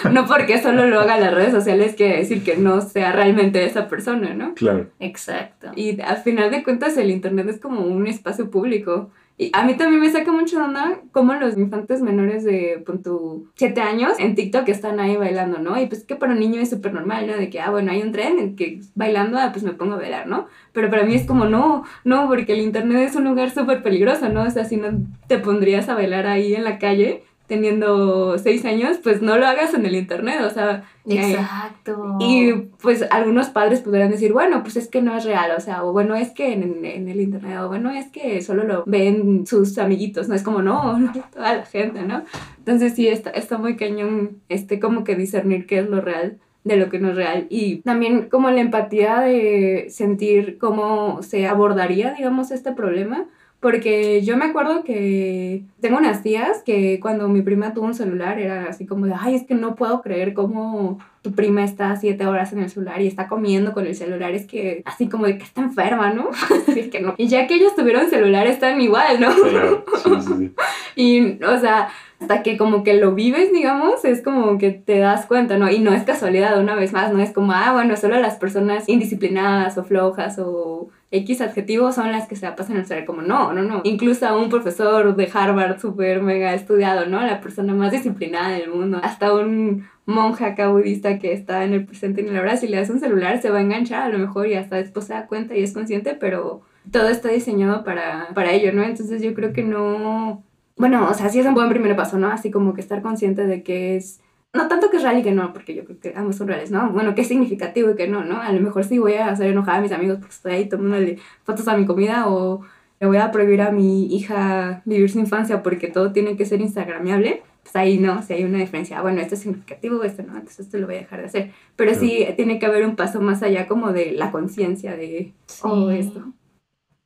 no, 0.05 0.11
no 0.11 0.27
porque 0.27 0.61
solo 0.61 0.87
lo 0.87 0.99
haga 0.99 1.21
las 1.21 1.33
redes 1.33 1.53
sociales 1.53 1.95
quiere 1.95 2.17
decir 2.17 2.43
que 2.43 2.57
no 2.57 2.81
sea 2.81 3.13
realmente 3.13 3.65
esa 3.65 3.87
persona, 3.87 4.35
¿no? 4.35 4.55
Claro. 4.55 4.89
Exacto. 4.99 5.71
Y 5.77 6.01
al 6.01 6.17
final 6.17 6.51
de 6.51 6.65
cuentas 6.65 6.97
el 6.97 7.13
Internet 7.13 7.49
es 7.49 7.61
como 7.61 7.83
un 7.83 8.09
espacio 8.09 8.51
público 8.51 9.11
y 9.41 9.51
a 9.53 9.65
mí 9.65 9.77
también 9.77 10.01
me 10.01 10.11
saca 10.11 10.33
mucho 10.33 10.63
onda 10.63 11.01
cómo 11.13 11.33
los 11.35 11.57
infantes 11.57 12.03
menores 12.03 12.43
de, 12.43 12.83
punto 12.85 13.45
7 13.55 13.81
años 13.81 14.19
en 14.19 14.35
TikTok 14.35 14.69
están 14.69 14.99
ahí 14.99 15.17
bailando, 15.17 15.59
¿no? 15.59 15.81
Y 15.81 15.87
pues 15.87 16.03
que 16.05 16.17
para 16.17 16.33
un 16.33 16.41
niño 16.41 16.61
es 16.61 16.71
súper 16.71 16.93
normal, 16.93 17.29
¿no? 17.29 17.37
De 17.37 17.49
que, 17.49 17.61
ah, 17.61 17.71
bueno, 17.71 17.93
hay 17.93 18.03
un 18.03 18.11
tren 18.11 18.41
en 18.41 18.57
que 18.57 18.81
bailando, 18.97 19.39
ah, 19.39 19.51
pues 19.53 19.63
me 19.63 19.75
pongo 19.75 19.95
a 19.95 19.99
bailar, 19.99 20.27
¿no? 20.27 20.49
Pero 20.73 20.91
para 20.91 21.05
mí 21.05 21.15
es 21.15 21.25
como, 21.25 21.45
no, 21.45 21.85
no, 22.03 22.27
porque 22.27 22.53
el 22.53 22.61
internet 22.61 23.09
es 23.09 23.15
un 23.15 23.25
lugar 23.25 23.51
súper 23.51 23.85
peligroso, 23.85 24.29
¿no? 24.29 24.43
O 24.43 24.51
sea, 24.51 24.65
si 24.65 24.77
no 24.77 24.89
te 25.29 25.39
pondrías 25.39 25.89
a 25.89 25.95
bailar 25.95 26.27
ahí 26.27 26.57
en 26.57 26.65
la 26.65 26.81
calle, 26.81 27.23
teniendo 27.49 28.39
seis 28.39 28.65
años, 28.67 28.99
pues 29.03 29.23
no 29.23 29.37
lo 29.39 29.47
hagas 29.47 29.75
en 29.75 29.85
el 29.87 29.97
internet, 29.97 30.43
o 30.43 30.51
sea... 30.51 30.85
Exacto. 31.11 32.19
y 32.21 32.53
pues 32.83 33.03
algunos 33.11 33.49
padres 33.49 33.81
podrían 33.81 34.11
decir, 34.11 34.35
bueno, 34.35 34.63
pues 34.63 34.77
es 34.77 34.89
que 34.89 35.01
no 35.01 35.17
es 35.17 35.25
real, 35.25 35.53
o 35.57 35.61
sea, 35.61 35.83
o 35.83 35.93
bueno, 35.93 36.15
es 36.15 36.33
que 36.33 36.53
en, 36.53 36.85
en 36.85 37.09
el 37.09 37.23
internet, 37.23 37.61
o 37.61 37.69
bueno, 37.69 37.91
es 37.91 38.09
que 38.09 38.43
solo 38.43 38.65
lo 38.65 38.85
ven 38.87 39.47
sus 39.47 39.79
amiguitos, 39.79 40.29
no 40.29 40.35
es 40.35 40.43
como, 40.43 40.61
no, 40.61 40.99
no, 40.99 41.11
toda 41.33 41.55
la 41.55 41.65
gente, 41.65 42.03
¿no? 42.03 42.25
Entonces 42.59 42.95
sí, 42.95 43.09
está, 43.09 43.31
está 43.31 43.57
muy 43.57 43.77
cañón, 43.77 44.43
este, 44.51 44.79
como 44.81 45.03
que 45.03 45.17
discernir 45.17 45.67
qué 45.67 45.79
es 45.79 45.89
lo 45.89 46.03
real 46.03 46.37
de 46.65 46.77
lo 46.77 46.91
que 46.91 46.99
no 46.99 47.09
es 47.09 47.17
real 47.17 47.47
y 47.49 47.77
también 47.77 48.29
como 48.29 48.51
la 48.51 48.61
empatía 48.61 49.21
de 49.21 49.87
sentir 49.89 50.59
cómo 50.59 51.23
se 51.23 51.47
abordaría, 51.47 52.13
digamos, 52.13 52.51
este 52.51 52.73
problema. 52.73 53.25
Porque 53.61 54.23
yo 54.23 54.37
me 54.37 54.45
acuerdo 54.45 54.85
que 54.85 55.65
tengo 55.81 55.99
unas 55.99 56.23
tías 56.23 56.63
que 56.65 57.01
cuando 57.01 57.29
mi 57.29 57.43
prima 57.43 57.75
tuvo 57.75 57.87
un 57.87 57.95
celular 57.95 58.39
era 58.39 58.67
así 58.67 58.87
como 58.87 59.07
de, 59.07 59.15
ay, 59.19 59.35
es 59.35 59.45
que 59.45 59.55
no 59.55 59.75
puedo 59.75 60.01
creer 60.01 60.33
cómo 60.33 61.01
tu 61.23 61.33
prima 61.33 61.65
está 61.65 61.97
siete 61.97 62.25
horas 62.27 62.53
en 62.53 62.61
el 62.61 62.71
celular 62.71 63.03
y 63.03 63.09
está 63.09 63.27
comiendo 63.27 63.73
con 63.73 63.85
el 63.85 63.97
celular, 63.97 64.33
es 64.33 64.47
que 64.47 64.83
así 64.85 65.09
como 65.09 65.27
de 65.27 65.39
que 65.39 65.45
está 65.45 65.61
enferma, 65.61 66.13
¿no? 66.13 66.31
Así 66.69 66.79
es 66.79 66.89
que 66.89 67.01
no. 67.01 67.15
Y 67.17 67.27
ya 67.27 67.49
que 67.49 67.55
ellos 67.55 67.75
tuvieron 67.75 68.09
celular 68.09 68.47
están 68.47 68.81
igual, 68.81 69.21
¿no? 69.21 69.35
Claro, 69.35 69.85
sí, 70.05 70.11
sí, 70.21 70.33
sí. 70.39 70.55
Y, 70.95 71.43
o 71.45 71.59
sea, 71.59 71.89
hasta 72.21 72.43
que 72.43 72.57
como 72.57 72.83
que 72.85 72.95
lo 72.95 73.15
vives, 73.15 73.53
digamos, 73.53 74.05
es 74.05 74.23
como 74.23 74.59
que 74.59 74.71
te 74.71 74.99
das 74.99 75.27
cuenta, 75.27 75.59
¿no? 75.59 75.71
Y 75.71 75.81
no 75.81 75.93
es 75.93 76.03
casualidad, 76.03 76.61
una 76.61 76.75
vez 76.75 76.93
más, 76.93 77.13
no 77.13 77.21
es 77.21 77.33
como, 77.33 77.53
ah, 77.53 77.73
bueno, 77.73 77.97
solo 77.97 78.21
las 78.21 78.37
personas 78.37 78.89
indisciplinadas 78.89 79.79
o 79.79 79.85
flojas 79.85 80.39
o 80.39 80.89
X 81.11 81.41
adjetivos 81.41 81.95
son 81.95 82.13
las 82.13 82.29
que 82.29 82.37
se 82.37 82.45
la 82.45 82.55
pasan 82.55 82.77
el 82.77 82.85
celular, 82.85 83.07
como 83.07 83.23
no, 83.23 83.53
no, 83.55 83.63
no. 83.63 83.81
Incluso 83.85 84.27
a 84.27 84.37
un 84.37 84.51
profesor 84.51 85.17
de 85.17 85.31
Harvard 85.33 85.81
súper 85.81 86.23
mega 86.23 86.53
estudiado, 86.53 87.07
¿no? 87.07 87.23
La 87.23 87.41
persona 87.41 87.75
más 87.75 87.93
disciplinada 87.93 88.51
del 88.51 88.71
mundo. 88.71 89.01
Hasta 89.03 89.33
un 89.33 89.87
monje 90.05 90.45
acá 90.45 90.69
budista 90.69 91.19
que 91.19 91.33
está 91.33 91.65
en 91.65 91.73
el 91.73 91.87
presente 91.87 92.21
y 92.21 92.25
en 92.25 92.31
el 92.31 92.39
ahora, 92.39 92.57
si 92.57 92.69
le 92.69 92.77
das 92.77 92.91
un 92.91 93.01
celular 93.01 93.41
se 93.41 93.51
va 93.51 93.59
a 93.59 93.63
enganchar 93.63 94.03
a 94.03 94.09
lo 94.09 94.19
mejor 94.19 94.49
y 94.49 94.55
hasta 94.55 94.77
después 94.77 95.07
se 95.07 95.15
da 95.15 95.27
cuenta 95.27 95.57
y 95.57 95.63
es 95.63 95.73
consciente, 95.73 96.15
pero 96.15 96.63
todo 96.91 97.09
está 97.09 97.29
diseñado 97.31 97.85
para, 97.85 98.29
para 98.35 98.53
ello, 98.53 98.73
¿no? 98.73 98.83
Entonces 98.83 99.23
yo 99.23 99.35
creo 99.35 99.53
que 99.53 99.63
no... 99.63 100.43
Bueno, 100.77 101.09
o 101.11 101.15
sea, 101.15 101.29
sí 101.29 101.41
es 101.41 101.47
un 101.47 101.55
buen 101.55 101.71
primer 101.71 101.97
paso, 101.97 102.19
¿no? 102.19 102.29
Así 102.29 102.51
como 102.51 102.75
que 102.75 102.81
estar 102.81 103.03
consciente 103.03 103.47
de 103.47 103.63
que 103.63 103.97
es... 103.97 104.21
No 104.59 104.67
tanto 104.67 104.91
que 104.91 104.97
es 104.97 105.05
real 105.05 105.19
y 105.19 105.23
que 105.23 105.31
no, 105.31 105.53
porque 105.53 105.73
yo 105.73 105.85
creo 105.85 106.01
que 106.01 106.13
ambos 106.17 106.35
son 106.35 106.49
reales, 106.49 106.73
¿no? 106.73 106.91
Bueno, 106.91 107.15
que 107.15 107.21
es 107.21 107.29
significativo 107.29 107.91
y 107.91 107.95
que 107.95 108.09
no, 108.09 108.25
¿no? 108.25 108.43
A 108.43 108.51
lo 108.51 108.61
mejor 108.61 108.83
sí 108.83 108.99
voy 108.99 109.15
a 109.15 109.29
hacer 109.29 109.47
enojar 109.53 109.77
a 109.77 109.81
mis 109.81 109.93
amigos 109.93 110.19
porque 110.19 110.35
estoy 110.35 110.53
ahí 110.53 110.69
tomándole 110.69 111.19
fotos 111.45 111.69
a 111.69 111.77
mi 111.77 111.87
comida 111.87 112.27
o 112.27 112.63
le 112.99 113.07
voy 113.07 113.19
a 113.19 113.31
prohibir 113.31 113.63
a 113.63 113.71
mi 113.71 114.13
hija 114.13 114.83
vivir 114.85 115.09
su 115.09 115.21
infancia 115.21 115.63
porque 115.63 115.87
todo 115.87 116.11
tiene 116.11 116.37
que 116.37 116.45
ser 116.45 116.61
instagramiable. 116.61 117.45
Pues 117.63 117.77
ahí 117.77 117.99
no, 117.99 118.21
si 118.23 118.33
hay 118.33 118.43
una 118.43 118.59
diferencia, 118.59 119.01
bueno, 119.01 119.21
esto 119.21 119.37
es 119.37 119.43
significativo, 119.43 120.03
esto 120.03 120.25
no, 120.25 120.33
entonces 120.33 120.61
esto 120.67 120.79
lo 120.79 120.87
voy 120.87 120.97
a 120.97 121.01
dejar 121.01 121.21
de 121.21 121.27
hacer. 121.27 121.51
Pero 121.77 121.95
sí 121.95 122.27
tiene 122.35 122.59
que 122.59 122.67
haber 122.67 122.85
un 122.85 122.97
paso 122.97 123.21
más 123.21 123.45
allá 123.45 123.69
como 123.69 123.93
de 123.93 124.11
la 124.11 124.33
conciencia 124.33 124.97
de, 124.97 125.35
oh, 125.63 125.91
Sí. 125.93 125.99
esto. 125.99 126.25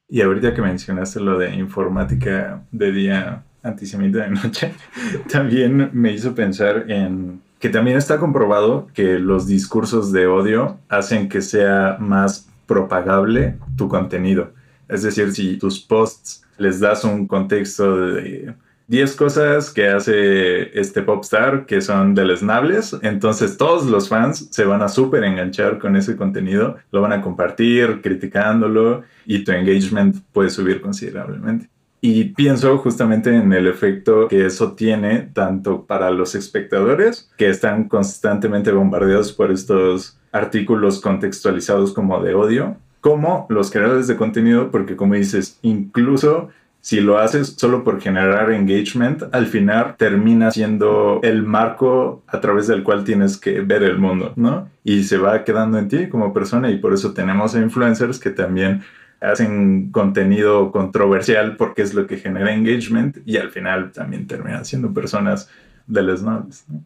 Y 0.08 0.22
ahorita 0.22 0.54
que 0.54 0.62
mencionaste 0.62 1.20
lo 1.20 1.36
de 1.38 1.54
informática 1.54 2.64
de 2.70 2.92
día, 2.92 3.44
antisemita 3.62 4.24
de 4.24 4.30
noche, 4.30 4.74
también 5.30 5.90
me 5.92 6.12
hizo 6.12 6.34
pensar 6.34 6.90
en 6.90 7.40
que 7.58 7.68
también 7.68 7.96
está 7.96 8.18
comprobado 8.18 8.88
que 8.92 9.20
los 9.20 9.46
discursos 9.46 10.10
de 10.10 10.26
odio 10.26 10.78
hacen 10.88 11.28
que 11.28 11.40
sea 11.42 11.96
más 12.00 12.48
propagable 12.66 13.56
tu 13.76 13.88
contenido. 13.88 14.50
Es 14.88 15.02
decir, 15.02 15.32
si 15.32 15.58
tus 15.58 15.78
posts 15.78 16.44
les 16.58 16.80
das 16.80 17.04
un 17.04 17.26
contexto 17.26 17.96
de 17.96 18.54
10 18.88 19.16
cosas 19.16 19.70
que 19.70 19.88
hace 19.88 20.78
este 20.78 21.02
popstar 21.02 21.64
que 21.66 21.80
son 21.80 22.14
deleznables, 22.14 22.96
entonces 23.02 23.56
todos 23.56 23.86
los 23.86 24.08
fans 24.08 24.48
se 24.50 24.64
van 24.64 24.82
a 24.82 24.88
súper 24.88 25.24
enganchar 25.24 25.78
con 25.78 25.96
ese 25.96 26.16
contenido, 26.16 26.76
lo 26.90 27.00
van 27.00 27.12
a 27.12 27.22
compartir 27.22 28.00
criticándolo 28.02 29.02
y 29.24 29.44
tu 29.44 29.52
engagement 29.52 30.16
puede 30.32 30.50
subir 30.50 30.80
considerablemente. 30.80 31.68
Y 32.04 32.24
pienso 32.30 32.76
justamente 32.78 33.32
en 33.34 33.52
el 33.52 33.68
efecto 33.68 34.26
que 34.26 34.44
eso 34.44 34.72
tiene 34.72 35.30
tanto 35.32 35.86
para 35.86 36.10
los 36.10 36.34
espectadores 36.34 37.30
que 37.36 37.48
están 37.48 37.88
constantemente 37.88 38.72
bombardeados 38.72 39.32
por 39.32 39.52
estos 39.52 40.18
artículos 40.32 41.00
contextualizados 41.00 41.92
como 41.92 42.20
de 42.20 42.34
odio, 42.34 42.76
como 43.00 43.46
los 43.50 43.70
creadores 43.70 44.08
de 44.08 44.16
contenido, 44.16 44.72
porque 44.72 44.96
como 44.96 45.14
dices, 45.14 45.60
incluso 45.62 46.48
si 46.80 47.00
lo 47.00 47.18
haces 47.18 47.54
solo 47.56 47.84
por 47.84 48.00
generar 48.00 48.50
engagement, 48.50 49.22
al 49.30 49.46
final 49.46 49.94
termina 49.96 50.50
siendo 50.50 51.20
el 51.22 51.44
marco 51.44 52.24
a 52.26 52.40
través 52.40 52.66
del 52.66 52.82
cual 52.82 53.04
tienes 53.04 53.36
que 53.36 53.60
ver 53.60 53.84
el 53.84 53.98
mundo, 53.98 54.32
¿no? 54.34 54.68
Y 54.82 55.04
se 55.04 55.18
va 55.18 55.44
quedando 55.44 55.78
en 55.78 55.86
ti 55.86 56.08
como 56.08 56.32
persona 56.32 56.68
y 56.68 56.78
por 56.78 56.92
eso 56.92 57.12
tenemos 57.12 57.54
a 57.54 57.60
influencers 57.60 58.18
que 58.18 58.30
también 58.30 58.82
hacen 59.22 59.90
contenido 59.92 60.72
controversial 60.72 61.56
porque 61.56 61.82
es 61.82 61.94
lo 61.94 62.06
que 62.06 62.16
genera 62.16 62.52
engagement 62.52 63.18
y 63.24 63.36
al 63.36 63.50
final 63.50 63.92
también 63.92 64.26
terminan 64.26 64.64
siendo 64.64 64.92
personas 64.92 65.48
deleznables. 65.86 66.64
¿no? 66.68 66.82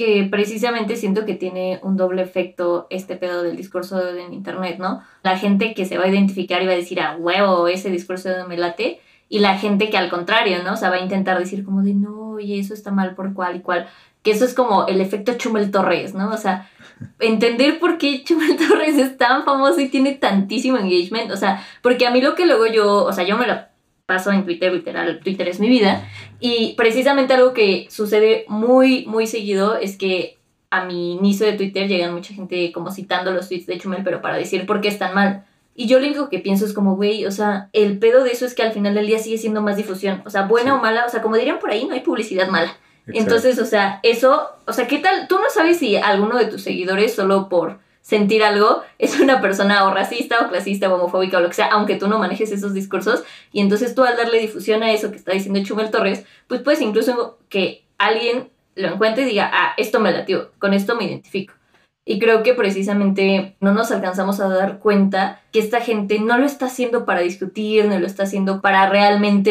que 0.00 0.26
precisamente 0.30 0.96
siento 0.96 1.26
que 1.26 1.34
tiene 1.34 1.78
un 1.82 1.98
doble 1.98 2.22
efecto 2.22 2.86
este 2.88 3.16
pedo 3.16 3.42
del 3.42 3.54
discurso 3.54 3.98
de 3.98 4.22
en 4.22 4.32
internet, 4.32 4.78
¿no? 4.78 5.02
La 5.22 5.36
gente 5.36 5.74
que 5.74 5.84
se 5.84 5.98
va 5.98 6.04
a 6.04 6.08
identificar 6.08 6.62
y 6.62 6.66
va 6.66 6.72
a 6.72 6.76
decir 6.76 7.02
a 7.02 7.18
huevo 7.18 7.68
ese 7.68 7.90
discurso 7.90 8.30
de 8.30 8.44
me 8.44 8.56
late, 8.56 8.98
y 9.28 9.40
la 9.40 9.58
gente 9.58 9.90
que 9.90 9.98
al 9.98 10.08
contrario, 10.08 10.62
¿no? 10.64 10.72
O 10.72 10.76
sea, 10.76 10.88
va 10.88 10.96
a 10.96 11.02
intentar 11.02 11.38
decir 11.38 11.66
como 11.66 11.82
de 11.82 11.92
no, 11.92 12.30
oye, 12.30 12.58
eso 12.58 12.72
está 12.72 12.90
mal 12.90 13.14
por 13.14 13.34
cual 13.34 13.56
y 13.56 13.60
cual. 13.60 13.88
Que 14.22 14.30
eso 14.30 14.46
es 14.46 14.54
como 14.54 14.86
el 14.86 15.02
efecto 15.02 15.34
Chumel 15.34 15.70
Torres, 15.70 16.14
¿no? 16.14 16.30
O 16.30 16.38
sea, 16.38 16.70
entender 17.18 17.78
por 17.78 17.98
qué 17.98 18.22
Chumel 18.24 18.56
Torres 18.68 18.96
es 18.96 19.16
tan 19.16 19.44
famoso 19.44 19.80
y 19.80 19.88
tiene 19.88 20.12
tantísimo 20.12 20.78
engagement. 20.78 21.30
O 21.30 21.36
sea, 21.36 21.64
porque 21.82 22.06
a 22.06 22.10
mí 22.10 22.20
lo 22.20 22.34
que 22.34 22.46
luego 22.46 22.66
yo, 22.66 23.04
o 23.04 23.12
sea, 23.12 23.24
yo 23.24 23.36
me 23.36 23.46
lo 23.46 23.58
paso 24.06 24.32
en 24.32 24.44
Twitter, 24.44 24.72
literal, 24.72 25.20
Twitter 25.22 25.48
es 25.48 25.60
mi 25.60 25.68
vida. 25.68 26.08
Y 26.40 26.74
precisamente 26.76 27.34
algo 27.34 27.52
que 27.52 27.86
sucede 27.90 28.44
muy, 28.48 29.06
muy 29.06 29.26
seguido 29.26 29.76
es 29.76 29.96
que 29.96 30.38
a 30.70 30.84
mi 30.84 31.14
inicio 31.14 31.46
de 31.46 31.54
Twitter 31.54 31.88
llegan 31.88 32.14
mucha 32.14 32.34
gente 32.34 32.72
como 32.72 32.90
citando 32.90 33.32
los 33.32 33.48
tweets 33.48 33.66
de 33.66 33.78
Chumel, 33.78 34.02
pero 34.04 34.20
para 34.22 34.36
decir 34.36 34.66
por 34.66 34.80
qué 34.80 34.88
están 34.88 35.14
mal. 35.14 35.44
Y 35.74 35.86
yo 35.86 35.98
lo 35.98 36.06
único 36.06 36.28
que 36.28 36.40
pienso 36.40 36.64
es 36.66 36.72
como, 36.72 36.96
güey, 36.96 37.24
o 37.24 37.30
sea, 37.30 37.70
el 37.72 37.98
pedo 37.98 38.22
de 38.24 38.32
eso 38.32 38.44
es 38.44 38.54
que 38.54 38.62
al 38.62 38.72
final 38.72 38.94
del 38.94 39.06
día 39.06 39.18
sigue 39.18 39.38
siendo 39.38 39.62
más 39.62 39.76
difusión. 39.76 40.22
O 40.26 40.30
sea, 40.30 40.42
buena 40.42 40.72
Sí. 40.72 40.76
o 40.78 40.82
mala, 40.82 41.06
o 41.06 41.08
sea, 41.08 41.22
como 41.22 41.36
dirían 41.36 41.58
por 41.58 41.70
ahí, 41.70 41.86
no 41.86 41.94
hay 41.94 42.00
publicidad 42.00 42.48
mala. 42.48 42.76
Entonces, 43.06 43.58
o 43.58 43.64
sea, 43.64 44.00
eso, 44.02 44.48
o 44.66 44.72
sea, 44.72 44.86
¿qué 44.86 44.98
tal? 44.98 45.26
Tú 45.28 45.38
no 45.38 45.50
sabes 45.50 45.78
si 45.78 45.96
alguno 45.96 46.36
de 46.36 46.46
tus 46.46 46.62
seguidores 46.62 47.14
solo 47.14 47.48
por 47.48 47.78
sentir 48.02 48.42
algo 48.42 48.82
es 48.98 49.20
una 49.20 49.40
persona 49.40 49.84
o 49.84 49.92
racista 49.92 50.40
o 50.40 50.48
clasista 50.48 50.90
o 50.90 50.96
homofóbica 50.96 51.38
o 51.38 51.40
lo 51.40 51.48
que 51.48 51.54
sea, 51.54 51.66
aunque 51.66 51.96
tú 51.96 52.08
no 52.08 52.18
manejes 52.18 52.50
esos 52.52 52.74
discursos. 52.74 53.24
Y 53.52 53.60
entonces 53.60 53.94
tú 53.94 54.04
al 54.04 54.16
darle 54.16 54.38
difusión 54.38 54.82
a 54.82 54.92
eso 54.92 55.10
que 55.10 55.16
está 55.16 55.32
diciendo 55.32 55.62
Chumel 55.62 55.90
Torres, 55.90 56.24
pues 56.46 56.62
puedes 56.62 56.80
incluso 56.80 57.38
que 57.48 57.84
alguien 57.98 58.50
lo 58.74 58.88
encuentre 58.88 59.24
y 59.24 59.26
diga, 59.26 59.50
ah, 59.52 59.74
esto 59.76 60.00
me 60.00 60.12
latió, 60.12 60.50
con 60.58 60.74
esto 60.74 60.96
me 60.96 61.04
identifico. 61.04 61.54
Y 62.04 62.18
creo 62.18 62.42
que 62.42 62.54
precisamente 62.54 63.56
no 63.60 63.72
nos 63.74 63.92
alcanzamos 63.92 64.40
a 64.40 64.48
dar 64.48 64.78
cuenta 64.78 65.40
que 65.52 65.58
esta 65.60 65.80
gente 65.80 66.18
no 66.18 66.38
lo 66.38 66.46
está 66.46 66.66
haciendo 66.66 67.04
para 67.04 67.20
discutir, 67.20 67.84
no 67.84 67.98
lo 67.98 68.06
está 68.06 68.22
haciendo 68.24 68.60
para 68.62 68.88
realmente, 68.88 69.50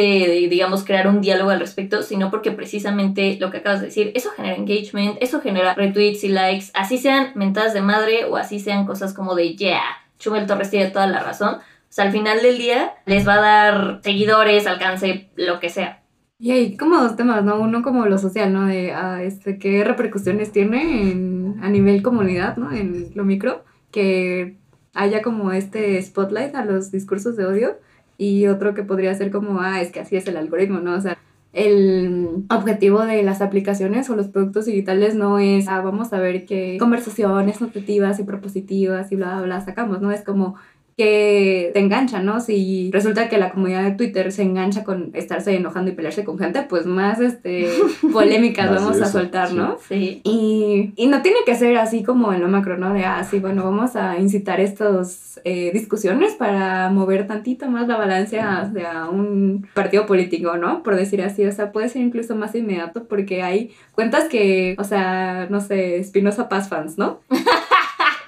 digamos, 0.50 0.84
crear 0.84 1.08
un 1.08 1.22
diálogo 1.22 1.52
al 1.52 1.60
respecto, 1.60 2.02
sino 2.02 2.32
porque 2.32 2.52
precisamente 2.52 3.38
lo 3.40 3.52
que 3.52 3.58
acabas 3.58 3.80
de 3.82 3.88
decir, 3.88 4.12
eso 4.16 4.32
genera 4.36 4.56
engagement, 4.56 5.18
eso 5.22 5.42
genera 5.42 5.76
retweets 5.76 6.24
y 6.24 6.30
likes, 6.30 6.66
así 6.74 6.98
sean 6.98 7.32
mentadas 7.36 7.74
de 7.74 7.82
madre 7.82 8.26
o 8.26 8.36
así 8.36 8.60
sean 8.60 8.86
cosas 8.86 9.14
como 9.14 9.36
de, 9.36 9.56
yeah, 9.56 9.82
Chumel 10.18 10.46
Torres 10.48 10.70
tiene 10.72 10.90
toda 10.90 11.08
la 11.08 11.22
razón. 11.22 11.56
O 11.56 11.92
sea, 11.92 12.06
al 12.06 12.12
final 12.12 12.42
del 12.42 12.58
día 12.58 12.94
les 13.06 13.28
va 13.28 13.36
a 13.36 13.42
dar 13.42 14.00
seguidores, 14.04 14.68
alcance, 14.68 15.30
lo 15.36 15.60
que 15.60 15.70
sea. 15.70 16.04
Y 16.42 16.52
hay 16.52 16.78
como 16.78 16.98
dos 17.02 17.16
temas, 17.18 17.44
¿no? 17.44 17.60
Uno 17.60 17.82
como 17.82 18.06
lo 18.06 18.18
social, 18.18 18.54
¿no? 18.54 18.66
De 18.68 18.94
ah, 18.94 19.22
este, 19.24 19.58
qué 19.60 19.84
repercusiones 19.84 20.52
tiene 20.52 21.12
en- 21.12 21.29
a 21.62 21.70
nivel 21.70 22.02
comunidad, 22.02 22.58
¿no? 22.58 22.72
En 22.72 23.12
lo 23.16 23.24
micro, 23.24 23.64
que 23.92 24.58
haya 24.94 25.22
como 25.22 25.52
este 25.52 26.02
spotlight 26.02 26.56
a 26.56 26.66
los 26.66 26.92
discursos 26.92 27.36
de 27.36 27.46
odio. 27.46 27.78
Y 28.18 28.48
otro 28.48 28.74
que 28.74 28.84
podría 28.84 29.14
ser 29.16 29.32
como, 29.32 29.62
ah, 29.62 29.82
es 29.82 29.92
que 29.92 30.02
así 30.02 30.18
es 30.18 30.28
el 30.28 30.36
algoritmo, 30.36 30.80
¿no? 30.80 30.96
O 30.96 31.02
sea, 31.02 31.18
el 31.54 32.44
objetivo 32.50 33.06
de 33.06 33.24
las 33.24 33.42
aplicaciones 33.42 34.10
o 34.10 34.16
los 34.16 34.28
productos 34.28 34.66
digitales 34.66 35.16
no 35.16 35.40
es, 35.40 35.68
ah, 35.68 35.82
vamos 35.82 36.14
a 36.14 36.20
ver 36.20 36.46
qué 36.46 36.78
conversaciones 36.80 37.62
nutritivas 37.62 38.20
y 38.20 38.24
propositivas 38.24 39.12
y 39.12 39.16
bla, 39.16 39.38
bla, 39.38 39.42
bla 39.44 39.62
sacamos, 39.62 40.02
¿no? 40.02 40.12
Es 40.12 40.22
como 40.24 40.56
que 41.00 41.72
te 41.74 41.80
engancha, 41.80 42.22
¿no? 42.22 42.42
Si 42.42 42.92
resulta 42.92 43.30
que 43.30 43.38
la 43.38 43.52
comunidad 43.52 43.84
de 43.84 43.92
Twitter 43.92 44.34
se 44.34 44.42
engancha 44.42 44.84
con 44.84 45.12
estarse 45.14 45.56
enojando 45.56 45.90
y 45.90 45.94
pelearse 45.94 46.26
con 46.26 46.38
gente, 46.38 46.64
pues 46.64 46.86
más 46.86 47.22
este, 47.22 47.70
polémicas 48.12 48.70
vamos 48.70 49.02
a 49.02 49.06
soltar, 49.06 49.48
sí. 49.48 49.56
¿no? 49.56 49.78
Sí. 49.88 50.20
Y, 50.26 50.92
y 50.98 51.08
no 51.08 51.22
tiene 51.22 51.38
que 51.46 51.56
ser 51.56 51.78
así 51.78 52.04
como 52.04 52.34
en 52.34 52.42
lo 52.42 52.50
macro, 52.50 52.78
¿no? 52.78 52.94
De, 52.94 53.06
ah, 53.06 53.24
sí, 53.24 53.40
bueno, 53.40 53.64
vamos 53.64 53.96
a 53.96 54.20
incitar 54.20 54.60
estas 54.60 55.40
discusiones 55.72 56.34
para 56.34 56.90
mover 56.90 57.26
tantito 57.26 57.70
más 57.70 57.88
la 57.88 57.96
balanza 57.96 58.60
hacia 58.60 59.08
un 59.10 59.70
partido 59.74 60.06
político, 60.06 60.58
¿no? 60.58 60.84
Por 60.84 60.98
decir 60.98 61.22
así, 61.22 61.46
o 61.46 61.52
sea, 61.54 61.72
puede 61.72 61.88
ser 61.88 62.02
incluso 62.02 62.36
más 62.36 62.56
inmediato 62.56 63.06
porque 63.06 63.42
hay 63.42 63.72
cuentas 63.94 64.26
que, 64.26 64.76
o 64.78 64.84
sea, 64.84 65.48
no 65.50 65.62
sé, 65.62 65.98
Espinosa 65.98 66.50
Paz 66.50 66.68
fans, 66.68 66.98
¿no? 66.98 67.22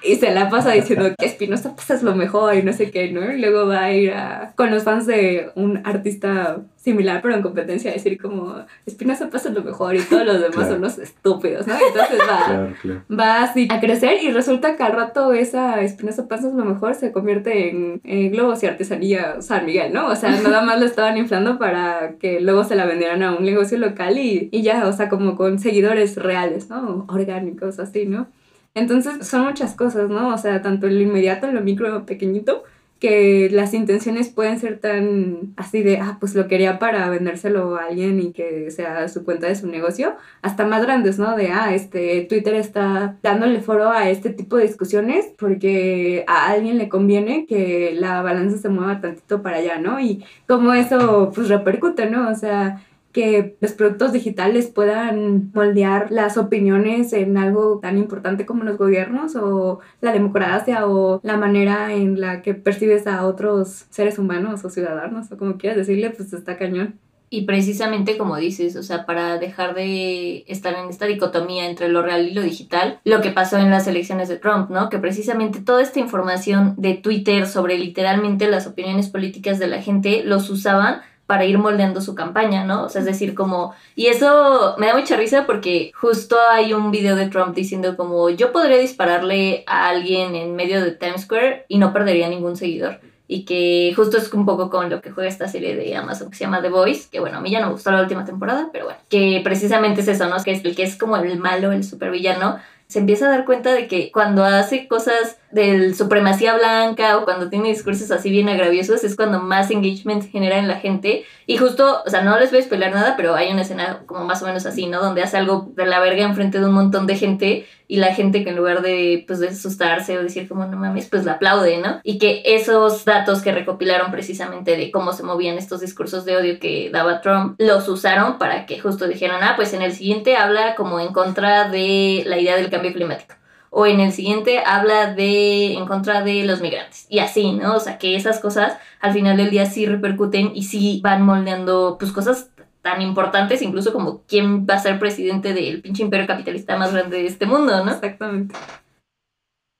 Y 0.04 0.16
se 0.16 0.32
la 0.34 0.48
pasa 0.50 0.72
diciendo 0.72 1.10
que 1.16 1.26
Espinosa 1.26 1.76
Paz 1.76 1.90
es 1.90 2.02
lo 2.02 2.14
mejor 2.14 2.54
y 2.56 2.62
no 2.62 2.72
sé 2.72 2.90
qué, 2.90 3.10
¿no? 3.12 3.32
Y 3.32 3.40
luego 3.40 3.66
va 3.66 3.84
a 3.84 3.92
ir 3.92 4.12
a, 4.12 4.52
con 4.56 4.70
los 4.70 4.82
fans 4.82 5.06
de 5.06 5.50
un 5.54 5.80
artista 5.84 6.58
similar, 6.76 7.20
pero 7.22 7.36
en 7.36 7.42
competencia, 7.42 7.92
a 7.92 7.94
decir 7.94 8.20
como 8.20 8.56
Espinosa 8.86 9.30
Paz 9.30 9.46
es 9.46 9.52
lo 9.52 9.62
mejor 9.62 9.94
y 9.94 10.00
todos 10.00 10.26
los 10.26 10.40
demás 10.40 10.52
Claro. 10.56 10.72
son 10.72 10.80
los 10.80 10.98
estúpidos, 10.98 11.66
¿no? 11.68 11.74
Entonces 11.74 12.18
va, 12.28 12.44
Claro, 12.46 12.74
claro. 12.82 13.02
va 13.16 13.42
así 13.44 13.68
a 13.70 13.78
crecer 13.78 14.20
y 14.22 14.32
resulta 14.32 14.76
que 14.76 14.82
al 14.82 14.92
rato 14.92 15.32
esa 15.32 15.80
Espinosa 15.82 16.26
Paz 16.26 16.44
es 16.44 16.52
lo 16.54 16.64
mejor 16.64 16.94
se 16.96 17.12
convierte 17.12 17.70
en, 17.70 18.00
en 18.02 18.32
globos 18.32 18.60
y 18.62 18.66
artesanía 18.66 19.40
San 19.40 19.64
Miguel, 19.66 19.92
¿no? 19.92 20.08
O 20.08 20.16
sea, 20.16 20.30
nada 20.30 20.62
más 20.62 20.80
lo 20.80 20.86
estaban 20.86 21.16
inflando 21.16 21.58
para 21.58 22.14
que 22.18 22.40
luego 22.40 22.64
se 22.64 22.74
la 22.74 22.86
vendieran 22.86 23.22
a 23.22 23.36
un 23.36 23.44
negocio 23.44 23.78
local 23.78 24.18
y, 24.18 24.48
y 24.50 24.62
ya, 24.62 24.84
o 24.88 24.92
sea, 24.92 25.08
como 25.08 25.36
con 25.36 25.60
seguidores 25.60 26.16
reales, 26.16 26.68
¿no? 26.68 27.06
Orgánicos, 27.08 27.78
así, 27.78 28.06
¿no? 28.06 28.26
Entonces 28.74 29.26
son 29.26 29.44
muchas 29.44 29.74
cosas, 29.74 30.08
¿no? 30.08 30.34
O 30.34 30.38
sea, 30.38 30.62
tanto 30.62 30.86
lo 30.86 31.00
inmediato, 31.00 31.50
lo 31.50 31.60
micro, 31.60 32.06
pequeñito, 32.06 32.64
que 33.02 33.50
las 33.50 33.74
intenciones 33.74 34.28
pueden 34.28 34.60
ser 34.60 34.78
tan 34.78 35.54
así 35.56 35.82
de, 35.82 35.98
ah, 35.98 36.18
pues 36.20 36.36
lo 36.36 36.46
quería 36.46 36.78
para 36.78 37.10
vendérselo 37.10 37.74
a 37.74 37.86
alguien 37.86 38.20
y 38.20 38.32
que 38.32 38.70
sea 38.70 39.08
su 39.08 39.24
cuenta 39.24 39.48
de 39.48 39.56
su 39.56 39.66
negocio, 39.66 40.14
hasta 40.40 40.64
más 40.66 40.82
grandes, 40.82 41.18
¿no? 41.18 41.36
De, 41.36 41.48
ah, 41.48 41.74
este, 41.74 42.20
Twitter 42.28 42.54
está 42.54 43.18
dándole 43.20 43.60
foro 43.60 43.90
a 43.90 44.08
este 44.08 44.30
tipo 44.30 44.56
de 44.56 44.68
discusiones 44.68 45.32
porque 45.36 46.24
a 46.28 46.46
alguien 46.52 46.78
le 46.78 46.88
conviene 46.88 47.44
que 47.46 47.92
la 47.92 48.22
balanza 48.22 48.58
se 48.58 48.68
mueva 48.68 49.00
tantito 49.00 49.42
para 49.42 49.56
allá, 49.56 49.78
¿no? 49.78 49.98
Y 49.98 50.24
cómo 50.46 50.72
eso, 50.72 51.32
pues, 51.34 51.48
repercute, 51.48 52.08
¿no? 52.08 52.30
O 52.30 52.36
sea, 52.36 52.84
que 53.12 53.56
los 53.60 53.72
productos 53.72 54.12
digitales 54.12 54.68
puedan 54.68 55.50
moldear 55.52 56.10
las 56.10 56.36
opiniones 56.38 57.12
en 57.12 57.36
algo 57.36 57.78
tan 57.80 57.98
importante 57.98 58.46
como 58.46 58.64
los 58.64 58.78
gobiernos 58.78 59.36
o 59.36 59.80
la 60.00 60.12
democracia 60.12 60.86
o 60.86 61.20
la 61.22 61.36
manera 61.36 61.92
en 61.92 62.20
la 62.20 62.42
que 62.42 62.54
percibes 62.54 63.06
a 63.06 63.26
otros 63.26 63.86
seres 63.90 64.18
humanos 64.18 64.64
o 64.64 64.70
ciudadanos 64.70 65.30
o 65.30 65.36
como 65.36 65.58
quieras 65.58 65.76
decirle, 65.76 66.10
pues 66.10 66.32
está 66.32 66.56
cañón. 66.56 66.98
Y 67.28 67.46
precisamente 67.46 68.18
como 68.18 68.36
dices, 68.36 68.76
o 68.76 68.82
sea, 68.82 69.06
para 69.06 69.38
dejar 69.38 69.74
de 69.74 70.44
estar 70.48 70.74
en 70.74 70.90
esta 70.90 71.06
dicotomía 71.06 71.66
entre 71.66 71.88
lo 71.88 72.02
real 72.02 72.28
y 72.28 72.34
lo 72.34 72.42
digital, 72.42 73.00
lo 73.04 73.22
que 73.22 73.30
pasó 73.30 73.56
en 73.56 73.70
las 73.70 73.86
elecciones 73.86 74.28
de 74.28 74.36
Trump, 74.36 74.68
¿no? 74.68 74.90
Que 74.90 74.98
precisamente 74.98 75.60
toda 75.60 75.80
esta 75.80 75.98
información 75.98 76.74
de 76.76 76.92
Twitter 76.92 77.46
sobre 77.46 77.78
literalmente 77.78 78.50
las 78.50 78.66
opiniones 78.66 79.08
políticas 79.08 79.58
de 79.58 79.66
la 79.66 79.80
gente 79.80 80.22
los 80.24 80.50
usaban 80.50 81.00
para 81.26 81.44
ir 81.44 81.58
moldeando 81.58 82.00
su 82.00 82.14
campaña, 82.14 82.64
¿no? 82.64 82.84
O 82.84 82.88
sea, 82.88 83.00
es 83.00 83.06
decir, 83.06 83.34
como... 83.34 83.74
Y 83.94 84.08
eso 84.08 84.74
me 84.78 84.86
da 84.86 84.94
mucha 84.94 85.16
risa 85.16 85.46
porque 85.46 85.92
justo 85.94 86.36
hay 86.50 86.74
un 86.74 86.90
video 86.90 87.16
de 87.16 87.28
Trump 87.28 87.54
diciendo 87.54 87.96
como 87.96 88.28
yo 88.30 88.52
podría 88.52 88.78
dispararle 88.78 89.64
a 89.66 89.88
alguien 89.88 90.34
en 90.34 90.54
medio 90.56 90.82
de 90.82 90.92
Times 90.92 91.22
Square 91.22 91.66
y 91.68 91.78
no 91.78 91.92
perdería 91.92 92.28
ningún 92.28 92.56
seguidor 92.56 93.00
y 93.32 93.44
que 93.46 93.94
justo 93.96 94.18
es 94.18 94.30
un 94.34 94.44
poco 94.44 94.68
con 94.68 94.90
lo 94.90 95.00
que 95.00 95.10
juega 95.10 95.28
esta 95.28 95.48
serie 95.48 95.74
de 95.74 95.96
Amazon 95.96 96.30
que 96.30 96.36
se 96.36 96.44
llama 96.44 96.60
The 96.60 96.68
Voice, 96.68 97.08
que 97.10 97.18
bueno, 97.18 97.38
a 97.38 97.40
mí 97.40 97.50
ya 97.50 97.60
no 97.60 97.68
me 97.68 97.72
gustó 97.72 97.90
la 97.90 98.02
última 98.02 98.26
temporada, 98.26 98.68
pero 98.72 98.84
bueno, 98.84 99.00
que 99.08 99.40
precisamente 99.42 100.02
es 100.02 100.08
eso, 100.08 100.28
¿no? 100.28 100.36
Que 100.42 100.52
es 100.52 100.60
que 100.60 100.82
es 100.82 100.96
como 100.96 101.16
el 101.16 101.38
malo, 101.38 101.72
el 101.72 101.82
supervillano, 101.82 102.58
se 102.88 102.98
empieza 102.98 103.26
a 103.26 103.30
dar 103.30 103.46
cuenta 103.46 103.72
de 103.72 103.88
que 103.88 104.12
cuando 104.12 104.44
hace 104.44 104.86
cosas 104.86 105.38
del 105.52 105.94
supremacía 105.94 106.56
blanca 106.56 107.18
o 107.18 107.24
cuando 107.24 107.48
tiene 107.48 107.68
discursos 107.68 108.10
así 108.10 108.30
bien 108.30 108.48
agraviosos 108.48 109.04
es 109.04 109.16
cuando 109.16 109.40
más 109.40 109.70
engagement 109.70 110.30
genera 110.30 110.58
en 110.58 110.66
la 110.66 110.76
gente 110.76 111.24
y 111.46 111.56
justo, 111.56 112.02
o 112.06 112.10
sea, 112.10 112.22
no 112.22 112.38
les 112.38 112.50
voy 112.50 112.60
a 112.60 112.62
spoiler 112.62 112.92
nada, 112.92 113.14
pero 113.16 113.34
hay 113.34 113.52
una 113.52 113.62
escena 113.62 114.02
como 114.06 114.24
más 114.24 114.42
o 114.42 114.46
menos 114.46 114.64
así, 114.64 114.86
¿no? 114.86 115.00
Donde 115.00 115.22
hace 115.22 115.36
algo 115.36 115.70
de 115.74 115.86
la 115.86 116.00
verga 116.00 116.22
enfrente 116.22 116.58
de 116.58 116.66
un 116.66 116.72
montón 116.72 117.06
de 117.06 117.16
gente 117.16 117.66
y 117.88 117.96
la 117.96 118.14
gente 118.14 118.42
que 118.42 118.50
en 118.50 118.56
lugar 118.56 118.80
de, 118.80 119.24
pues, 119.26 119.40
de 119.40 119.48
asustarse 119.48 120.16
o 120.16 120.22
decir 120.22 120.48
como 120.48 120.64
no 120.64 120.78
mames, 120.78 121.08
pues 121.10 121.24
la 121.24 121.32
aplaude, 121.32 121.78
¿no? 121.78 122.00
Y 122.04 122.18
que 122.18 122.42
esos 122.44 123.04
datos 123.04 123.42
que 123.42 123.52
recopilaron 123.52 124.10
precisamente 124.10 124.76
de 124.76 124.90
cómo 124.90 125.12
se 125.12 125.24
movían 125.24 125.58
estos 125.58 125.80
discursos 125.80 126.24
de 126.24 126.36
odio 126.36 126.58
que 126.58 126.90
daba 126.90 127.20
Trump, 127.20 127.56
los 127.58 127.88
usaron 127.88 128.38
para 128.38 128.64
que 128.64 128.78
justo 128.78 129.08
dijeran, 129.08 129.42
ah, 129.42 129.54
pues 129.56 129.74
en 129.74 129.82
el 129.82 129.92
siguiente 129.92 130.36
habla 130.36 130.74
como 130.76 131.00
en 131.00 131.12
contra 131.12 131.68
de 131.68 132.22
la 132.26 132.38
idea 132.38 132.56
del 132.56 132.70
cambio 132.70 132.92
climático 132.92 133.34
o 133.74 133.86
en 133.86 134.00
el 134.00 134.12
siguiente 134.12 134.62
habla 134.66 135.14
de 135.14 135.72
en 135.72 135.86
contra 135.86 136.22
de 136.22 136.44
los 136.44 136.60
migrantes 136.60 137.06
y 137.08 137.20
así, 137.20 137.52
¿no? 137.52 137.76
O 137.76 137.80
sea, 137.80 137.96
que 137.96 138.16
esas 138.16 138.38
cosas 138.38 138.76
al 139.00 139.14
final 139.14 139.38
del 139.38 139.48
día 139.48 139.64
sí 139.64 139.86
repercuten 139.86 140.52
y 140.54 140.64
sí 140.64 141.00
van 141.02 141.22
moldeando 141.22 141.96
pues 141.98 142.12
cosas 142.12 142.50
tan 142.82 143.00
importantes 143.00 143.62
incluso 143.62 143.94
como 143.94 144.22
quién 144.28 144.66
va 144.66 144.74
a 144.74 144.78
ser 144.78 144.98
presidente 144.98 145.54
del 145.54 145.80
pinche 145.80 146.02
imperio 146.02 146.26
capitalista 146.26 146.76
más 146.76 146.92
grande 146.92 147.16
de 147.16 147.26
este 147.26 147.46
mundo, 147.46 147.82
¿no? 147.82 147.92
Exactamente. 147.92 148.54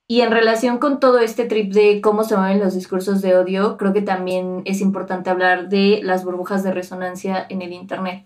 Y 0.09 0.23
en 0.23 0.31
relación 0.31 0.79
con 0.79 0.99
todo 0.99 1.19
este 1.19 1.45
trip 1.45 1.75
de 1.75 2.01
cómo 2.01 2.25
se 2.25 2.37
mueven 2.37 2.61
los 2.61 2.75
discursos 2.75 3.21
de 3.21 3.37
odio, 3.37 3.77
creo 3.77 3.93
que 3.93 4.03
también 4.03 4.63
es 4.65 4.81
importante 4.81 5.29
hablar 5.29 5.69
de 5.69 6.01
las 6.03 6.25
burbujas 6.25 6.65
de 6.65 6.73
resonancia 6.73 7.47
en 7.51 7.61
el 7.61 7.75
Internet. 7.75 8.25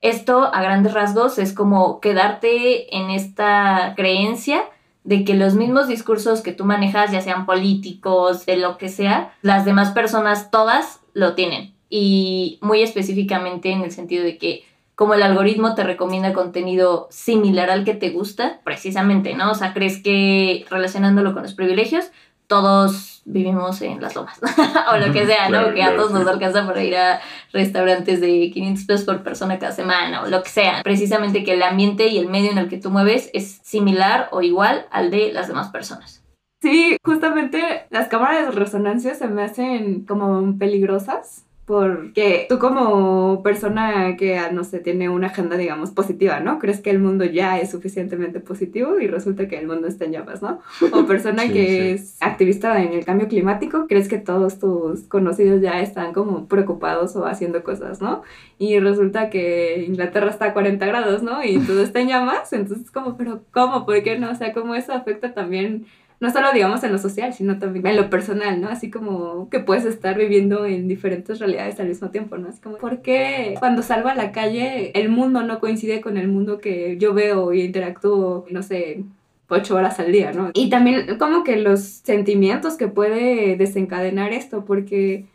Esto, 0.00 0.44
a 0.54 0.62
grandes 0.62 0.94
rasgos, 0.94 1.38
es 1.38 1.52
como 1.52 2.00
quedarte 2.00 2.96
en 2.96 3.10
esta 3.10 3.94
creencia 3.96 4.62
de 5.04 5.24
que 5.24 5.34
los 5.34 5.54
mismos 5.54 5.88
discursos 5.88 6.40
que 6.42 6.52
tú 6.52 6.64
manejas, 6.64 7.12
ya 7.12 7.20
sean 7.20 7.46
políticos, 7.46 8.46
de 8.46 8.56
lo 8.56 8.78
que 8.78 8.88
sea, 8.88 9.32
las 9.42 9.64
demás 9.64 9.92
personas 9.92 10.50
todas 10.50 11.00
lo 11.14 11.34
tienen. 11.34 11.74
Y 11.88 12.58
muy 12.60 12.82
específicamente 12.82 13.70
en 13.70 13.82
el 13.82 13.90
sentido 13.90 14.24
de 14.24 14.36
que 14.36 14.64
como 14.98 15.14
el 15.14 15.22
algoritmo 15.22 15.76
te 15.76 15.84
recomienda 15.84 16.32
contenido 16.32 17.06
similar 17.10 17.70
al 17.70 17.84
que 17.84 17.94
te 17.94 18.10
gusta, 18.10 18.60
precisamente, 18.64 19.34
¿no? 19.34 19.52
O 19.52 19.54
sea, 19.54 19.72
crees 19.72 20.02
que 20.02 20.66
relacionándolo 20.68 21.34
con 21.34 21.44
los 21.44 21.54
privilegios, 21.54 22.10
todos 22.48 23.22
vivimos 23.26 23.80
en 23.82 24.00
las 24.00 24.16
lomas, 24.16 24.40
o 24.92 24.96
lo 24.96 25.12
que 25.12 25.26
sea, 25.26 25.44
¿no? 25.44 25.58
Claro, 25.58 25.74
que 25.74 25.82
a 25.82 25.88
claro, 25.88 26.02
todos 26.02 26.12
nos 26.12 26.26
alcanza 26.26 26.66
para 26.66 26.82
ir 26.82 26.96
a 26.96 27.20
restaurantes 27.52 28.20
de 28.20 28.50
500 28.52 28.84
pesos 28.86 29.06
por 29.06 29.22
persona 29.22 29.58
cada 29.58 29.72
semana, 29.72 30.22
o 30.22 30.26
lo 30.26 30.42
que 30.42 30.48
sea. 30.48 30.82
Precisamente 30.82 31.44
que 31.44 31.52
el 31.52 31.62
ambiente 31.62 32.08
y 32.08 32.18
el 32.18 32.28
medio 32.28 32.50
en 32.50 32.58
el 32.58 32.68
que 32.68 32.78
tú 32.78 32.90
mueves 32.90 33.30
es 33.34 33.60
similar 33.62 34.28
o 34.32 34.42
igual 34.42 34.86
al 34.90 35.10
de 35.10 35.32
las 35.32 35.46
demás 35.46 35.68
personas. 35.68 36.24
Sí, 36.60 36.96
justamente 37.04 37.86
las 37.90 38.08
cámaras 38.08 38.46
de 38.46 38.50
resonancia 38.50 39.14
se 39.14 39.28
me 39.28 39.44
hacen 39.44 40.04
como 40.06 40.58
peligrosas 40.58 41.44
porque 41.68 42.46
tú 42.48 42.58
como 42.58 43.42
persona 43.42 44.16
que, 44.16 44.38
ah, 44.38 44.50
no 44.50 44.64
sé, 44.64 44.78
tiene 44.78 45.10
una 45.10 45.26
agenda, 45.26 45.58
digamos, 45.58 45.90
positiva, 45.90 46.40
¿no? 46.40 46.58
Crees 46.58 46.80
que 46.80 46.88
el 46.88 46.98
mundo 46.98 47.26
ya 47.26 47.58
es 47.60 47.70
suficientemente 47.70 48.40
positivo 48.40 48.98
y 48.98 49.06
resulta 49.06 49.48
que 49.48 49.58
el 49.58 49.66
mundo 49.66 49.86
está 49.86 50.06
en 50.06 50.12
llamas, 50.12 50.40
¿no? 50.40 50.60
O 50.94 51.04
persona 51.06 51.42
Sí, 51.42 51.52
que 51.52 51.66
sí. 51.66 51.78
es 51.90 52.16
activista 52.22 52.82
en 52.82 52.94
el 52.94 53.04
cambio 53.04 53.28
climático, 53.28 53.86
crees 53.86 54.08
que 54.08 54.16
todos 54.16 54.58
tus 54.58 55.02
conocidos 55.02 55.60
ya 55.60 55.82
están 55.82 56.14
como 56.14 56.48
preocupados 56.48 57.14
o 57.16 57.26
haciendo 57.26 57.62
cosas, 57.62 58.00
¿no? 58.00 58.22
Y 58.58 58.78
resulta 58.80 59.28
que 59.28 59.84
Inglaterra 59.86 60.30
está 60.30 60.46
a 60.46 60.52
40 60.54 60.86
grados, 60.86 61.22
¿no? 61.22 61.44
Y 61.44 61.58
todo 61.58 61.82
está 61.82 62.00
en 62.00 62.08
llamas, 62.08 62.50
entonces 62.54 62.90
como, 62.90 63.18
pero 63.18 63.42
¿cómo? 63.52 63.84
¿Por 63.84 64.02
qué 64.02 64.18
no? 64.18 64.30
O 64.30 64.34
sea, 64.34 64.54
cómo 64.54 64.74
eso 64.74 64.94
afecta 64.94 65.34
también 65.34 65.84
no 66.20 66.30
solo 66.30 66.52
digamos 66.52 66.82
en 66.82 66.92
lo 66.92 66.98
social, 66.98 67.32
sino 67.32 67.58
también 67.58 67.86
en 67.86 67.96
lo 67.96 68.10
personal, 68.10 68.60
¿no? 68.60 68.68
Así 68.68 68.90
como 68.90 69.48
que 69.50 69.60
puedes 69.60 69.84
estar 69.84 70.16
viviendo 70.18 70.66
en 70.66 70.88
diferentes 70.88 71.38
realidades 71.38 71.78
al 71.78 71.88
mismo 71.88 72.10
tiempo, 72.10 72.38
¿no? 72.38 72.48
Es 72.48 72.58
como, 72.60 72.76
¿por 72.78 73.02
qué 73.02 73.54
cuando 73.58 73.82
salgo 73.82 74.08
a 74.08 74.14
la 74.14 74.32
calle 74.32 74.90
el 74.98 75.08
mundo 75.08 75.42
no 75.42 75.60
coincide 75.60 76.00
con 76.00 76.16
el 76.16 76.28
mundo 76.28 76.58
que 76.58 76.96
yo 76.98 77.14
veo 77.14 77.52
y 77.52 77.62
interactúo, 77.62 78.46
no 78.50 78.62
sé, 78.62 79.04
ocho 79.48 79.76
horas 79.76 79.98
al 80.00 80.12
día, 80.12 80.32
¿no? 80.32 80.50
Y 80.54 80.70
también 80.70 81.18
como 81.18 81.44
que 81.44 81.56
los 81.56 81.80
sentimientos 81.80 82.76
que 82.76 82.88
puede 82.88 83.56
desencadenar 83.56 84.32
esto, 84.32 84.64
porque 84.64 85.26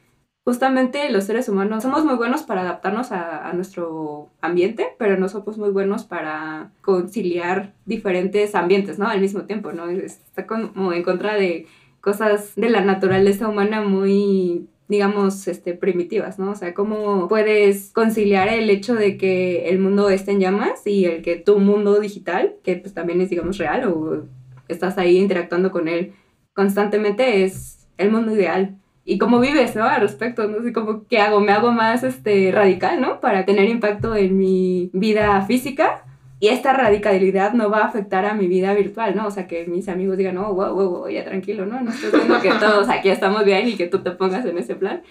justamente 0.46 1.10
los 1.10 1.24
seres 1.26 1.48
humanos 1.48 1.84
somos 1.84 2.04
muy 2.04 2.16
buenos 2.16 2.44
para 2.44 2.62
adaptarnos 2.62 3.12
a, 3.12 3.52
nuestro 3.54 4.30
ambiente, 4.42 4.88
pero 4.98 5.18
no 5.18 5.30
somos 5.30 5.58
muy 5.58 5.70
buenos 5.70 6.04
para 6.04 6.72
conciliar 6.82 7.74
diferentes 7.86 8.56
ambientes, 8.56 9.00
¿no? 9.00 9.08
Al 9.08 9.22
mismo 9.22 9.44
tiempo, 9.44 9.72
¿no? 9.72 9.90
Está 9.90 10.46
como 10.46 10.92
en 10.94 11.04
contra 11.04 11.36
de 11.36 11.68
cosas 12.02 12.54
de 12.56 12.70
la 12.70 12.82
naturaleza 12.82 13.48
humana 13.48 13.82
muy 13.82 14.68
digamos, 14.90 15.48
este, 15.48 15.74
primitivas, 15.74 16.38
¿no? 16.38 16.52
O 16.52 16.56
sea, 16.56 16.74
¿cómo 16.74 17.28
puedes 17.28 17.92
conciliar 17.94 18.50
el 18.50 18.70
hecho 18.70 18.94
de 18.94 19.18
que 19.18 19.70
el 19.70 19.80
mundo 19.80 20.10
esté 20.10 20.32
en 20.32 20.42
llamas 20.42 20.86
y 20.86 21.06
el 21.06 21.22
que 21.24 21.38
tu 21.38 21.58
mundo 21.60 22.00
digital, 22.00 22.58
que 22.64 22.76
pues 22.76 22.94
también 22.94 23.22
es, 23.22 23.30
digamos, 23.30 23.58
real 23.58 23.86
o 23.86 24.26
estás 24.68 24.98
ahí 24.98 25.18
interactuando 25.18 25.72
con 25.72 25.88
él 25.88 26.14
constantemente, 26.54 27.44
es 27.44 27.88
el 27.98 28.12
mundo 28.12 28.34
ideal? 28.36 28.78
Y 29.06 29.18
cómo 29.18 29.40
vives, 29.40 29.76
¿no? 29.76 29.84
Al 29.84 30.02
respecto, 30.02 30.48
no 30.48 30.62
sé 30.64 30.72
cómo, 30.72 31.06
¿qué 31.08 31.20
hago? 31.20 31.42
Me 31.42 31.52
hago 31.52 31.72
más 31.72 32.04
este, 32.04 32.52
radical, 32.52 33.02
¿no? 33.02 33.20
Para 33.20 33.46
tener 33.46 33.68
impacto 33.70 34.16
en 34.16 34.38
mi 34.38 34.90
vida 34.94 35.42
física. 35.46 36.06
Y 36.40 36.50
esta 36.50 36.74
radicalidad 36.74 37.54
no 37.54 37.70
va 37.70 37.80
a 37.80 37.86
afectar 37.86 38.26
a 38.26 38.34
mi 38.34 38.48
vida 38.48 38.74
virtual, 38.74 39.16
¿no? 39.16 39.28
O 39.28 39.32
sea, 39.32 39.48
que 39.48 39.66
mis 39.66 39.88
amigos 39.88 40.18
digan, 40.18 40.36
no, 40.36 40.54
wow, 40.54 40.74
wow, 40.74 40.90
wow, 40.90 41.10
ya 41.10 41.24
tranquilo, 41.24 41.66
¿no? 41.66 41.82
No 41.82 41.92
estoy 41.92 42.12
viendo 42.12 42.42
que 42.42 42.52
todos 42.52 42.90
aquí 42.90 43.10
estamos 43.10 43.46
bien 43.46 43.68
y 43.68 43.76
que 43.76 43.88
tú 43.88 44.00
te 44.00 44.12
pongas 44.12 44.46
en 44.46 44.58
ese 44.58 44.76
plan. 44.76 45.04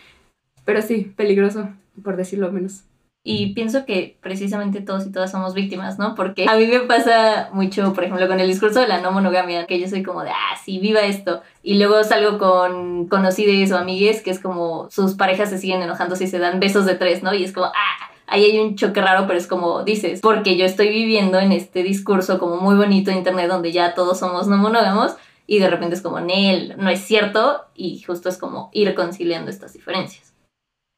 Pero 0.65 0.83
sí, 0.83 1.13
peligroso, 1.17 1.71
por 2.03 2.17
decirlo 2.17 2.53
menos. 2.53 2.85
Y 3.25 3.55
pienso 3.55 3.85
que 3.85 4.19
precisamente 4.21 4.81
todos 4.81 5.07
y 5.07 5.13
todas 5.13 5.31
somos 5.31 5.55
víctimas, 5.55 5.97
¿no? 5.97 6.17
Porque 6.17 6.47
a 6.49 6.57
mí 6.57 6.67
me 6.67 6.81
pasa 6.81 7.51
mucho, 7.53 7.93
por 7.93 8.03
ejemplo, 8.03 8.27
con 8.27 8.41
el 8.41 8.49
discurso 8.49 8.81
de 8.81 8.89
la 8.89 9.01
no 9.01 9.13
monogamia, 9.13 9.67
que 9.67 9.79
yo 9.79 9.89
soy 9.89 10.03
como 10.03 10.25
de, 10.25 10.31
ah, 10.31 10.57
sí, 10.65 10.81
viva 10.81 11.03
esto. 11.03 11.41
Y 11.63 11.79
luego 11.79 12.03
salgo 12.03 12.39
con 12.39 13.07
conocidos 13.07 13.71
o 13.71 13.79
amigues 13.79 14.23
que 14.23 14.31
es 14.31 14.41
como 14.41 14.91
sus 14.91 15.15
parejas 15.15 15.51
se 15.51 15.59
siguen 15.59 15.83
enojando 15.83 16.17
si 16.17 16.27
se 16.27 16.41
dan 16.41 16.59
besos 16.59 16.85
de 16.85 16.97
tres, 16.97 17.23
¿no? 17.23 17.33
Y 17.33 17.45
es 17.45 17.53
como, 17.53 17.67
ah, 17.67 18.11
ahí 18.27 18.45
hay 18.45 18.59
un 18.59 18.75
choque 18.75 19.01
raro, 19.01 19.29
pero 19.29 19.39
es 19.39 19.47
como 19.47 19.85
dices, 19.85 20.21
porque 20.21 20.57
yo 20.57 20.65
estoy 20.65 20.89
viviendo 20.89 21.39
en 21.39 21.53
este 21.53 21.85
discurso 21.85 22.41
como 22.41 22.57
muy 22.57 22.75
bonito 22.75 23.13
de 23.13 23.19
internet 23.19 23.49
donde 23.49 23.71
ya 23.71 23.95
todos 23.95 24.19
somos 24.19 24.49
no 24.49 24.57
monógamos 24.57 25.15
y 25.47 25.59
de 25.59 25.69
repente 25.69 25.95
es 25.95 26.03
como, 26.03 26.19
Nel, 26.19 26.75
no 26.79 26.89
es 26.89 27.01
cierto 27.01 27.67
y 27.75 28.01
justo 28.01 28.29
es 28.29 28.39
como 28.39 28.71
ir 28.73 28.95
conciliando 28.95 29.51
estas 29.51 29.75
diferencias. 29.75 30.32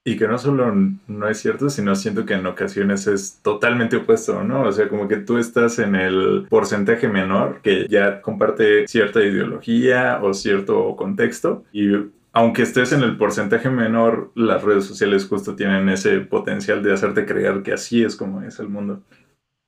Y 0.07 0.19
que 0.19 0.29
no 0.29 0.37
solo 0.37 0.71
no 1.07 1.29
es 1.29 1.39
cierto, 1.39 1.71
sino 1.71 1.97
siento 1.97 2.27
que 2.27 2.35
en 2.35 2.47
ocasiones 2.47 3.07
es 3.07 3.41
totalmente 3.43 3.97
opuesto, 3.97 4.45
¿no? 4.45 4.63
O 4.63 4.73
sea, 4.73 4.89
como 4.89 5.09
que 5.09 5.17
tú 5.17 5.39
estás 5.39 5.79
en 5.79 5.95
el 5.95 6.47
porcentaje 6.51 7.09
menor 7.09 7.61
que 7.63 7.87
ya 7.89 8.21
comparte 8.21 8.87
cierta 8.87 9.23
ideología 9.23 10.21
o 10.23 10.35
cierto 10.35 10.95
contexto 10.97 11.65
y 11.73 11.89
aunque 12.37 12.63
estés 12.63 12.93
en 12.93 13.03
el 13.03 13.17
porcentaje 13.17 13.71
menor, 13.71 14.33
las 14.35 14.63
redes 14.65 14.85
sociales 14.87 15.25
justo 15.27 15.55
tienen 15.55 15.89
ese 15.89 16.19
potencial 16.19 16.83
de 16.83 16.93
hacerte 16.93 17.27
creer 17.27 17.63
que 17.63 17.73
así 17.73 18.03
es 18.03 18.17
como 18.17 18.43
es 18.43 18.59
el 18.59 18.69
mundo. 18.69 19.03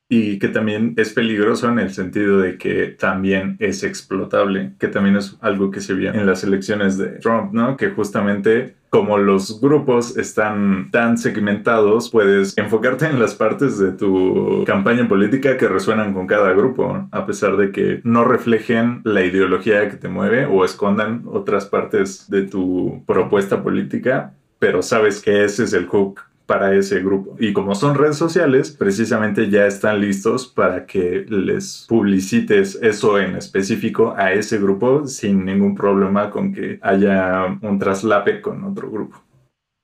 Y 0.09 0.39
que 0.39 0.49
también 0.49 0.95
es 0.97 1.13
peligroso 1.13 1.69
en 1.69 1.81
el 1.81 1.93
sentido 1.93 2.39
de 2.39 2.59
que 2.59 2.87
también 2.87 3.57
es 3.59 3.83
explotable, 3.83 4.73
que 4.79 4.87
también 4.87 5.17
es 5.17 5.37
algo 5.41 5.73
que 5.73 5.81
se 5.81 5.95
vio 5.95 6.15
en 6.15 6.27
las 6.27 6.45
elecciones 6.45 6.97
de 6.97 7.19
Trump, 7.19 7.53
¿no? 7.53 7.77
Que 7.77 7.91
justamente 7.91 8.77
como 8.89 9.19
los 9.19 9.61
grupos 9.61 10.17
están 10.17 10.91
tan 10.91 11.19
segmentados, 11.19 12.09
puedes 12.11 12.57
enfocarte 12.57 13.07
en 13.07 13.21
las 13.21 13.35
partes 13.35 13.79
de 13.79 13.93
tu 13.93 14.65
campaña 14.65 15.09
política 15.09 15.57
que 15.57 15.69
resuenan 15.69 16.15
con 16.15 16.27
cada 16.27 16.53
grupo, 16.53 17.07
a 17.11 17.27
pesar 17.27 17.57
de 17.57 17.73
que 17.73 18.01
no 18.05 18.25
reflejen 18.25 19.03
la 19.05 19.25
ideología 19.25 19.91
que 19.91 19.97
te 19.97 20.09
mueve 20.09 20.47
o 20.47 20.65
escondan 20.65 21.25
otras 21.27 21.67
partes 21.67 22.31
de 22.31 22.43
tu 22.43 23.03
propuesta 23.07 23.63
política, 23.63 24.33
pero 24.59 24.83
sabes 24.83 25.21
que 25.21 25.45
ese 25.45 25.65
es 25.65 25.73
el 25.73 25.87
hook 25.87 26.21
para 26.47 26.75
ese 26.75 27.03
grupo. 27.03 27.37
Y 27.39 27.53
como 27.53 27.75
son 27.75 27.97
redes 27.97 28.17
sociales, 28.17 28.71
precisamente 28.71 29.51
ya 29.51 29.67
están 29.67 30.01
listos 30.01 30.47
para 30.47 30.87
que 30.87 31.27
les 31.29 31.85
publicites 31.89 32.79
eso 32.81 33.19
en 33.19 33.37
específico 33.37 34.15
a 34.17 34.33
ese 34.33 34.59
grupo 34.59 35.07
sin 35.07 35.45
ningún 35.45 35.75
problema 35.75 36.31
con 36.31 36.53
que 36.53 36.79
haya 36.83 37.59
un 37.61 37.79
traslape 37.79 38.41
con 38.41 38.65
otro 38.65 38.91
grupo. 38.91 39.26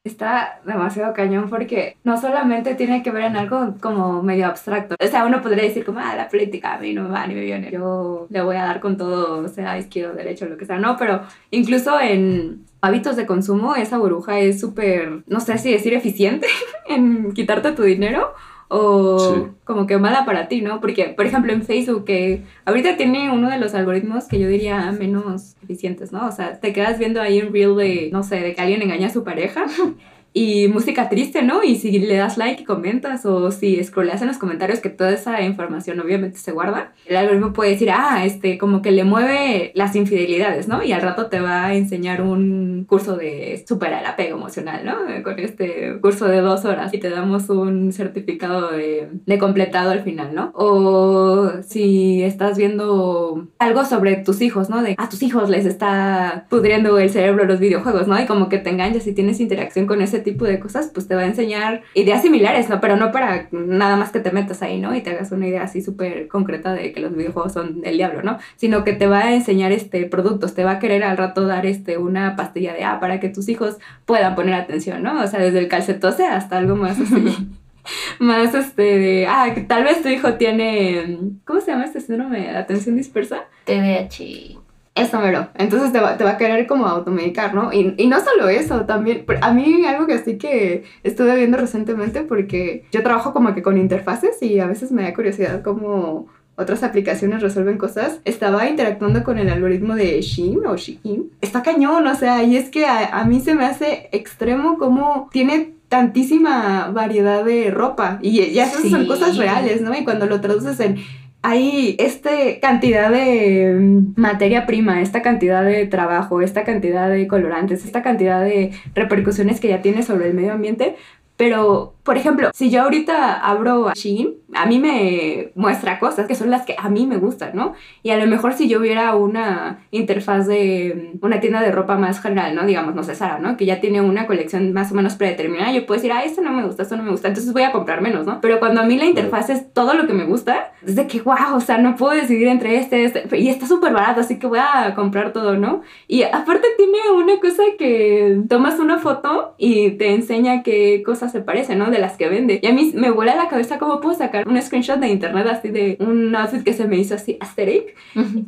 Está 0.05 0.61
demasiado 0.67 1.13
cañón 1.15 1.49
porque 1.49 1.97
no 2.03 2.21
solamente 2.21 2.75
tiene 2.75 3.05
que 3.05 3.13
ver 3.13 3.23
en 3.23 3.37
algo 3.37 3.75
como 3.81 4.21
medio 4.21 4.47
abstracto. 4.47 4.97
O 4.99 5.07
sea, 5.07 5.25
uno 5.25 5.41
podría 5.41 5.63
decir 5.63 5.85
como, 5.85 6.01
ah, 6.01 6.17
la 6.17 6.29
política 6.29 6.75
a 6.75 6.79
mí 6.79 6.93
no 6.93 7.05
me 7.05 7.11
va 7.11 7.25
ni 7.25 7.35
me 7.35 7.43
viene. 7.43 7.71
Yo 7.71 8.27
le 8.29 8.43
voy 8.43 8.57
a 8.57 8.65
dar 8.65 8.81
con 8.81 8.97
todo, 8.97 9.49
sea, 9.49 9.79
izquierdo, 9.79 10.15
derecho, 10.15 10.47
lo 10.47 10.57
que 10.57 10.67
sea. 10.67 10.79
No, 10.79 10.97
pero 10.97 11.23
incluso 11.53 12.01
en 12.01 12.65
hábitos 12.81 13.15
de 13.15 13.27
consumo, 13.27 13.77
esa 13.77 13.97
burbuja 13.99 14.41
es 14.41 14.59
súper, 14.61 15.23
no 15.29 15.39
sé 15.39 15.57
si 15.59 15.71
decir 15.71 15.95
eficiente 15.95 16.49
en 16.89 17.33
quitarte 17.33 17.71
tu 17.71 17.85
dinero 17.85 18.35
o 18.75 19.51
como 19.65 19.87
que 19.87 19.99
mala 19.99 20.25
para 20.25 20.49
ti, 20.49 20.63
¿no? 20.63 20.81
Porque, 20.81 21.11
por 21.11 21.27
ejemplo, 21.27 21.53
en 21.53 21.63
Facebook, 21.63 22.07
que 22.07 22.43
ahorita 22.65 22.97
tiene 22.97 23.31
uno 23.31 23.51
de 23.51 23.59
los 23.59 23.75
algoritmos 23.75 24.29
que 24.29 24.39
yo 24.41 24.49
diría 24.49 24.91
menos 24.93 25.57
eficientes, 25.63 26.11
¿no? 26.11 26.27
O 26.27 26.33
sea, 26.33 26.59
te 26.59 26.73
quedas 26.73 26.99
viendo 26.99 27.21
ahí 27.21 27.43
un 27.43 27.53
reel 27.53 27.77
de, 27.77 28.09
no 28.11 28.23
sé, 28.23 28.41
de 28.41 28.55
que 28.55 28.63
alguien 28.63 28.81
engaña 28.81 29.09
a 29.09 29.11
su 29.11 29.25
pareja 29.25 29.67
y 30.33 30.69
música 30.69 31.09
triste, 31.09 31.43
¿no? 31.43 31.63
Y 31.63 31.77
si 31.77 31.99
le 31.99 32.17
das 32.17 32.39
like 32.39 32.63
y 32.63 32.65
comentas 32.65 33.27
o 33.27 33.51
si 33.51 33.83
scrolleas 33.83 34.23
en 34.23 34.29
los 34.29 34.39
comentarios 34.39 34.81
que 34.81 34.89
toda 34.89 35.11
esa 35.11 35.43
información 35.43 36.01
obviamente 36.01 36.39
se 36.39 36.53
guarda, 36.53 36.93
el 37.07 37.17
algoritmo 37.17 37.53
puede 37.53 37.73
decir, 37.73 37.91
ah, 37.91 38.25
este, 38.25 38.59
como 38.59 38.83
que 38.83 38.93
le 38.93 39.05
mueve 39.05 39.73
las 39.75 39.95
infidelidades, 39.95 40.69
¿no? 40.69 40.83
Y 40.83 40.93
al 40.93 41.03
rato 41.03 41.27
te 41.27 41.41
va 41.41 41.67
a 41.67 41.75
enseñar 41.75 42.23
un 42.23 42.87
curso 42.89 43.17
de 43.17 43.63
superar 43.67 44.01
el 44.01 44.07
apego 44.07 44.37
emocional, 44.37 44.85
¿no? 44.85 45.23
Con 45.23 45.39
este 45.39 45.99
curso 46.01 46.27
de 46.27 46.41
dos 46.41 46.65
horas 46.65 46.95
y 46.95 46.99
te 46.99 47.11
damos 47.11 47.51
un 47.51 47.93
certificado 47.93 48.71
de, 48.71 49.09
de 49.27 49.39
completado 49.39 49.91
al 49.91 50.03
final, 50.03 50.35
¿no? 50.35 50.53
O 50.55 51.51
si 51.63 52.23
estás 52.23 52.57
viendo 52.57 53.49
algo 53.59 53.85
sobre 53.85 54.17
tus 54.17 54.41
hijos, 54.41 54.71
¿no? 54.71 54.83
De 54.83 54.95
a 54.97 55.09
tus 55.09 55.23
hijos 55.23 55.51
les 55.51 55.67
está 55.67 56.47
pudriendo 56.49 56.99
el 56.99 57.11
cerebro 57.11 57.45
los 57.45 57.61
videojuegos, 57.61 58.09
¿no? 58.09 58.21
Y 58.21 58.27
como 58.27 58.49
que 58.49 58.59
te 58.59 58.71
enganchas 58.71 59.07
y 59.07 59.13
tienes 59.13 59.41
interacción 59.41 59.87
con 59.87 60.01
ese 60.01 60.22
tipo 60.23 60.45
de 60.45 60.59
cosas, 60.59 60.91
pues 60.93 61.07
te 61.07 61.15
va 61.15 61.23
a 61.23 61.27
enseñar 61.27 61.83
ideas 61.95 62.23
similares, 62.23 62.69
¿no? 62.69 62.81
Pero 62.81 62.97
no 62.97 63.13
para 63.13 63.49
nada 63.53 63.97
más 63.97 64.11
que 64.11 64.21
te 64.21 64.33
metas 64.33 64.63
ahí, 64.63 64.81
¿no? 64.81 64.95
Y 64.95 65.03
te 65.03 65.11
hagas 65.11 65.33
una 65.33 65.47
idea 65.47 65.63
así 65.63 65.83
súper 65.83 66.29
concreta 66.29 66.73
de 66.73 66.93
que 66.93 67.01
los 67.01 67.15
videojuegos 67.15 67.53
son 67.53 67.81
el 67.85 67.97
diablo, 67.97 68.23
¿no? 68.23 68.39
Sino 68.57 68.85
que 68.85 68.93
te 68.93 69.07
va 69.07 69.21
a 69.21 69.35
enseñar 69.35 69.73
este 69.73 70.05
productos, 70.07 70.55
te 70.55 70.65
va 70.65 70.73
a 70.73 70.79
querer 70.79 71.05
al 71.05 71.17
rato 71.17 71.47
dar 71.47 71.67
este 71.67 71.99
una 71.99 72.37
pastilla 72.37 72.73
de 72.73 72.85
A 72.85 73.01
para 73.01 73.21
que 73.21 73.29
tus 73.29 73.49
hijos 73.49 73.79
puedan 74.07 74.35
poner 74.35 74.55
atención, 74.55 75.03
¿no? 75.03 75.23
O 75.23 75.27
sea, 75.27 75.41
desde 75.41 75.59
el 75.59 75.69
calcetose 75.69 76.27
hasta 76.27 76.59
algo 76.59 76.77
más 76.77 76.99
así. 76.99 77.49
más 78.19 78.55
este 78.55 78.83
de, 78.83 79.27
ah, 79.29 79.53
que 79.55 79.63
tal 79.63 79.85
vez 79.85 80.03
tu 80.03 80.09
hijo 80.09 80.35
tiene, 80.35 81.19
¿cómo 81.45 81.61
se 81.61 81.73
llama 81.73 81.85
este 81.85 82.01
síndrome 82.01 82.41
de 82.41 82.57
atención 82.57 82.97
dispersa? 82.97 83.45
TDAH. 83.65 84.62
Eso 84.95 85.21
mero. 85.21 85.49
Entonces 85.55 85.91
te 85.93 86.01
va, 86.01 86.19
te 86.19 86.25
va 86.25 86.33
a 86.33 86.37
querer 86.37 86.67
como 86.67 86.87
automedicar, 86.87 87.55
¿no? 87.55 87.73
Y, 87.73 87.95
y, 87.97 88.07
no 88.09 88.21
solo 88.21 88.49
eso, 88.49 88.83
también. 88.83 89.25
A 89.41 89.53
mí 89.53 89.87
algo 89.87 90.07
que 90.07 90.19
sí 90.19 90.37
que 90.37 90.85
estuve 91.03 91.35
viendo 91.37 91.57
recientemente 91.57 92.23
porque 92.23 92.85
yo 92.93 93.03
trabajo 93.03 93.33
como 93.33 93.55
que 93.55 93.63
con 93.63 93.79
interfaces 93.79 94.43
y 94.43 94.61
a 94.61 94.67
veces 94.67 94.93
me 94.93 95.03
da 95.03 95.15
curiosidad 95.15 95.63
cómo 95.63 96.27
otras 96.57 96.83
aplicaciones 96.83 97.41
resuelven 97.41 97.79
cosas. 97.79 98.21
Estaba 98.27 98.69
interactuando 98.69 99.25
con 99.25 99.39
el 99.39 99.49
algoritmo 99.49 99.95
de 99.95 100.21
Shein 100.21 100.67
o 100.67 100.77
Shein. 100.77 101.31
Está 101.41 101.63
cañón, 101.63 102.07
o 102.07 102.15
sea, 102.15 102.43
y 102.43 102.57
es 102.57 102.69
que 102.69 102.85
a, 102.85 103.19
a 103.19 103.25
mí 103.25 103.41
se 103.41 103.55
me 103.55 103.65
hace 103.65 104.11
extremo 104.13 104.77
cómo 104.77 105.31
tiene 105.33 105.73
tantísima 105.93 106.91
variedad 106.91 107.45
de 107.45 107.71
ropa 107.71 108.19
y 108.23 108.51
ya 108.53 108.65
esas 108.65 108.89
son 108.89 109.07
cosas 109.07 109.37
reales, 109.37 109.83
¿no? 109.83 109.95
Y 109.95 110.05
cuando 110.05 110.25
lo 110.25 110.41
traduces 110.41 110.81
en 110.81 110.97
hay 111.43 111.97
esta 111.99 112.31
cantidad 112.61 113.11
de 113.11 113.77
mm, 113.79 114.15
materia 114.17 114.65
prima, 114.67 115.03
esta 115.03 115.23
cantidad 115.23 115.65
de 115.65 115.87
trabajo, 115.87 116.41
esta 116.41 116.65
cantidad 116.65 117.11
de 117.11 117.27
colorantes, 117.27 117.85
esta 117.85 118.03
cantidad 118.03 118.43
de 118.43 118.73
repercusiones 118.95 119.61
que 119.61 119.69
ya 119.69 119.83
tiene 119.83 120.03
sobre 120.03 120.29
el 120.29 120.35
medio 120.35 120.53
ambiente, 120.53 120.97
pero, 121.37 121.95
por 122.05 122.17
ejemplo, 122.17 122.51
si 122.55 122.71
yo 122.71 122.83
ahorita 122.83 123.35
abro 123.35 123.89
a 123.89 123.95
Shein, 123.95 124.35
a 124.55 124.67
mí 124.67 124.79
me 124.79 125.53
muestra 125.55 125.99
cosas 125.99 126.27
que 126.27 126.35
son 126.35 126.51
las 126.51 126.65
que 126.65 126.75
a 126.79 126.89
mí 126.89 127.07
me 127.07 127.17
gustan, 127.17 127.51
¿no? 127.55 127.75
Y 128.03 128.11
a 128.11 128.19
lo 128.19 128.27
mejor 128.27 128.53
si 128.53 128.69
yo 128.69 128.81
viera 128.81 129.15
una 129.15 129.87
interfaz 129.91 130.47
de 130.47 131.13
una 131.21 131.41
tienda 131.41 131.61
de 131.61 131.73
ropa 131.73 131.97
más 131.97 132.21
general, 132.21 132.55
¿no? 132.55 132.67
Digamos, 132.67 132.95
no 132.95 133.03
sé, 133.03 133.15
Sara, 133.15 133.39
¿no? 133.39 133.57
Que 133.57 133.67
ya 133.67 133.81
tiene 133.81 134.01
una 134.01 134.27
colección 134.27 134.73
más 134.73 134.93
o 134.93 134.95
menos 134.95 135.17
predeterminada, 135.17 135.73
yo 135.73 135.87
puedo 135.87 136.01
decir, 136.01 136.13
ah, 136.13 136.25
esto 136.25 136.43
no 136.43 136.53
me 136.53 136.65
gusta, 136.65 136.83
esto 136.83 136.97
no 136.97 137.03
me 137.03 137.11
gusta, 137.11 137.29
entonces 137.29 137.53
voy 137.53 137.63
a 137.63 137.73
comprar 137.73 138.01
menos, 138.01 138.27
¿no? 138.27 138.41
Pero 138.41 138.59
cuando 138.59 138.81
a 138.81 138.85
mí 138.85 138.97
la 138.97 139.07
interfaz 139.07 139.51
es 139.51 139.73
todo 139.73 139.95
lo 139.95 140.07
que 140.07 140.13
me 140.13 140.25
gusta, 140.25 140.73
es 140.85 140.97
de 140.97 141.07
que, 141.07 141.21
wow, 141.21 141.55
o 141.55 141.61
sea, 141.61 141.79
no 141.79 141.97
puedo 141.97 142.13
decidir 142.13 142.49
entre 142.49 142.77
este, 142.77 143.05
este, 143.05 143.39
y 143.39 143.49
está 143.49 143.67
súper 143.67 143.93
barato, 143.93 144.21
así 144.21 144.39
que 144.39 144.47
voy 144.47 144.59
a 144.59 144.95
comprar 144.95 145.33
todo, 145.33 145.57
¿no? 145.57 145.83
Y 146.09 146.23
aparte 146.25 146.69
tiene 146.77 146.99
una 147.15 147.41
cosa 147.41 147.63
que 147.79 148.43
tomas 148.49 148.79
una 148.79 148.99
foto 148.99 149.55
y 149.59 149.93
te 149.93 150.15
enseña 150.15 150.63
qué 150.63 151.03
cosas 151.05 151.33
se 151.33 151.41
parecen, 151.41 151.79
¿no? 151.79 151.91
De 151.91 151.99
las 151.99 152.17
que 152.17 152.29
vende. 152.29 152.61
Y 152.63 152.67
a 152.67 152.73
mí 152.73 152.93
me 152.95 153.11
vuela 153.11 153.35
la 153.35 153.49
cabeza 153.49 153.79
cómo 153.79 154.01
puedo 154.01 154.15
sacar 154.17 154.42
un 154.47 154.61
screenshot 154.61 154.99
de 154.99 155.09
internet 155.09 155.47
así 155.51 155.69
de 155.69 155.97
un 156.01 156.35
outfit 156.35 156.63
que 156.63 156.73
se 156.73 156.87
me 156.87 156.97
hizo 156.97 157.15
así 157.15 157.39
aesthetic. 157.41 157.95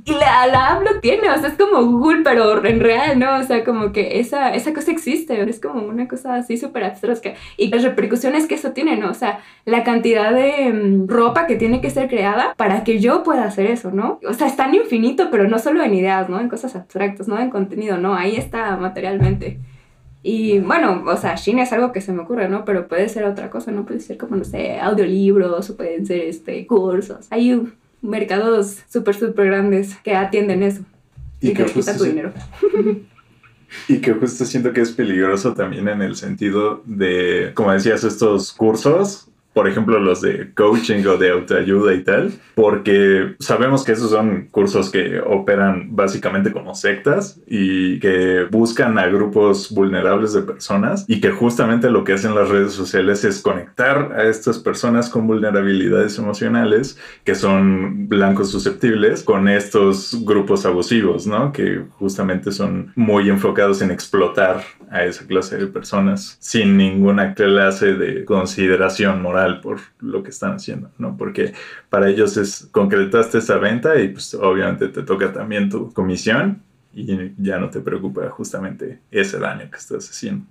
Y 0.04 0.12
la, 0.12 0.46
la 0.46 0.68
app 0.72 0.82
lo 0.82 1.00
tiene, 1.00 1.30
o 1.30 1.38
sea, 1.38 1.48
es 1.48 1.56
como 1.56 1.84
Google, 1.84 2.22
pero 2.22 2.64
en 2.64 2.80
real, 2.80 3.18
¿no? 3.18 3.36
O 3.36 3.42
sea, 3.42 3.64
como 3.64 3.92
que 3.92 4.20
esa, 4.20 4.54
esa 4.54 4.72
cosa 4.74 4.90
existe, 4.90 5.40
es 5.42 5.60
como 5.60 5.82
una 5.82 6.08
cosa 6.08 6.34
así 6.34 6.56
súper 6.56 6.84
abstracta. 6.84 7.04
Y 7.56 7.68
las 7.68 7.82
repercusiones 7.82 8.46
que 8.46 8.54
eso 8.54 8.72
tiene, 8.72 8.96
¿no? 8.96 9.10
O 9.10 9.14
sea, 9.14 9.40
la 9.64 9.84
cantidad 9.84 10.32
de 10.32 10.72
mm, 10.72 11.08
ropa 11.08 11.46
que 11.46 11.56
tiene 11.56 11.80
que 11.80 11.90
ser 11.90 12.08
creada 12.08 12.54
para 12.56 12.84
que 12.84 12.98
yo 12.98 13.22
pueda 13.22 13.44
hacer 13.44 13.66
eso, 13.66 13.90
¿no? 13.90 14.20
O 14.28 14.32
sea, 14.34 14.46
es 14.46 14.56
tan 14.56 14.74
infinito, 14.74 15.28
pero 15.30 15.48
no 15.48 15.58
solo 15.58 15.82
en 15.82 15.94
ideas, 15.94 16.28
¿no? 16.28 16.40
En 16.40 16.48
cosas 16.48 16.74
abstractas, 16.76 17.28
¿no? 17.28 17.38
En 17.38 17.50
contenido, 17.50 17.98
¿no? 17.98 18.14
Ahí 18.14 18.36
está 18.36 18.76
materialmente. 18.76 19.58
Y 20.26 20.58
bueno, 20.60 21.04
o 21.06 21.16
sea, 21.18 21.34
Shin 21.36 21.58
es 21.58 21.70
algo 21.74 21.92
que 21.92 22.00
se 22.00 22.10
me 22.10 22.22
ocurre, 22.22 22.48
¿no? 22.48 22.64
Pero 22.64 22.88
puede 22.88 23.10
ser 23.10 23.24
otra 23.24 23.50
cosa, 23.50 23.70
¿no? 23.70 23.84
Puede 23.84 24.00
ser 24.00 24.16
como, 24.16 24.36
no 24.36 24.44
sé, 24.44 24.80
audiolibros 24.80 25.68
o 25.68 25.76
pueden 25.76 26.06
ser 26.06 26.22
este, 26.22 26.66
cursos. 26.66 27.26
Hay 27.28 27.62
mercados 28.00 28.78
súper, 28.88 29.14
súper 29.14 29.46
grandes 29.46 29.96
que 30.02 30.16
atienden 30.16 30.62
eso. 30.62 30.82
Y, 31.42 31.50
y 31.50 31.52
que 31.52 31.64
te 31.64 31.72
quita 31.72 31.96
tu 31.96 32.04
dinero. 32.04 32.32
Y 33.88 33.98
que 33.98 34.12
justo 34.12 34.44
siento 34.44 34.72
que 34.72 34.82
es 34.82 34.92
peligroso 34.92 35.52
también 35.52 35.88
en 35.88 36.00
el 36.00 36.14
sentido 36.14 36.82
de, 36.84 37.50
como 37.54 37.72
decías, 37.72 38.04
estos 38.04 38.52
cursos 38.52 39.28
por 39.54 39.68
ejemplo, 39.68 40.00
los 40.00 40.20
de 40.20 40.52
coaching 40.52 41.04
o 41.06 41.16
de 41.16 41.30
autoayuda 41.30 41.94
y 41.94 42.02
tal, 42.02 42.32
porque 42.56 43.36
sabemos 43.38 43.84
que 43.84 43.92
esos 43.92 44.10
son 44.10 44.48
cursos 44.50 44.90
que 44.90 45.20
operan 45.20 45.94
básicamente 45.94 46.52
como 46.52 46.74
sectas 46.74 47.40
y 47.46 48.00
que 48.00 48.46
buscan 48.50 48.98
a 48.98 49.06
grupos 49.06 49.70
vulnerables 49.70 50.32
de 50.32 50.42
personas 50.42 51.04
y 51.06 51.20
que 51.20 51.30
justamente 51.30 51.88
lo 51.88 52.02
que 52.02 52.14
hacen 52.14 52.34
las 52.34 52.48
redes 52.48 52.72
sociales 52.72 53.24
es 53.24 53.40
conectar 53.40 54.12
a 54.18 54.24
estas 54.24 54.58
personas 54.58 55.08
con 55.08 55.28
vulnerabilidades 55.28 56.18
emocionales 56.18 56.98
que 57.22 57.36
son 57.36 58.08
blancos 58.08 58.50
susceptibles 58.50 59.22
con 59.22 59.48
estos 59.48 60.18
grupos 60.24 60.66
abusivos, 60.66 61.28
¿no? 61.28 61.52
Que 61.52 61.82
justamente 61.98 62.50
son 62.50 62.92
muy 62.96 63.30
enfocados 63.30 63.82
en 63.82 63.92
explotar 63.92 64.64
a 64.90 65.04
esa 65.04 65.26
clase 65.26 65.58
de 65.58 65.66
personas 65.68 66.36
sin 66.40 66.76
ninguna 66.76 67.34
clase 67.34 67.94
de 67.94 68.24
consideración 68.24 69.22
moral 69.22 69.43
por 69.60 69.78
lo 70.00 70.22
que 70.22 70.30
están 70.30 70.52
haciendo, 70.52 70.90
¿no? 70.98 71.16
Porque 71.16 71.52
para 71.88 72.08
ellos 72.08 72.36
es 72.36 72.68
concretaste 72.72 73.38
esa 73.38 73.58
venta 73.58 73.98
y 74.00 74.08
pues 74.08 74.34
obviamente 74.34 74.88
te 74.88 75.02
toca 75.02 75.32
también 75.32 75.68
tu 75.68 75.92
comisión 75.92 76.62
y 76.92 77.32
ya 77.38 77.58
no 77.58 77.70
te 77.70 77.80
preocupa 77.80 78.28
justamente 78.30 79.00
ese 79.10 79.38
daño 79.38 79.70
que 79.70 79.76
estás 79.76 80.08
haciendo. 80.08 80.46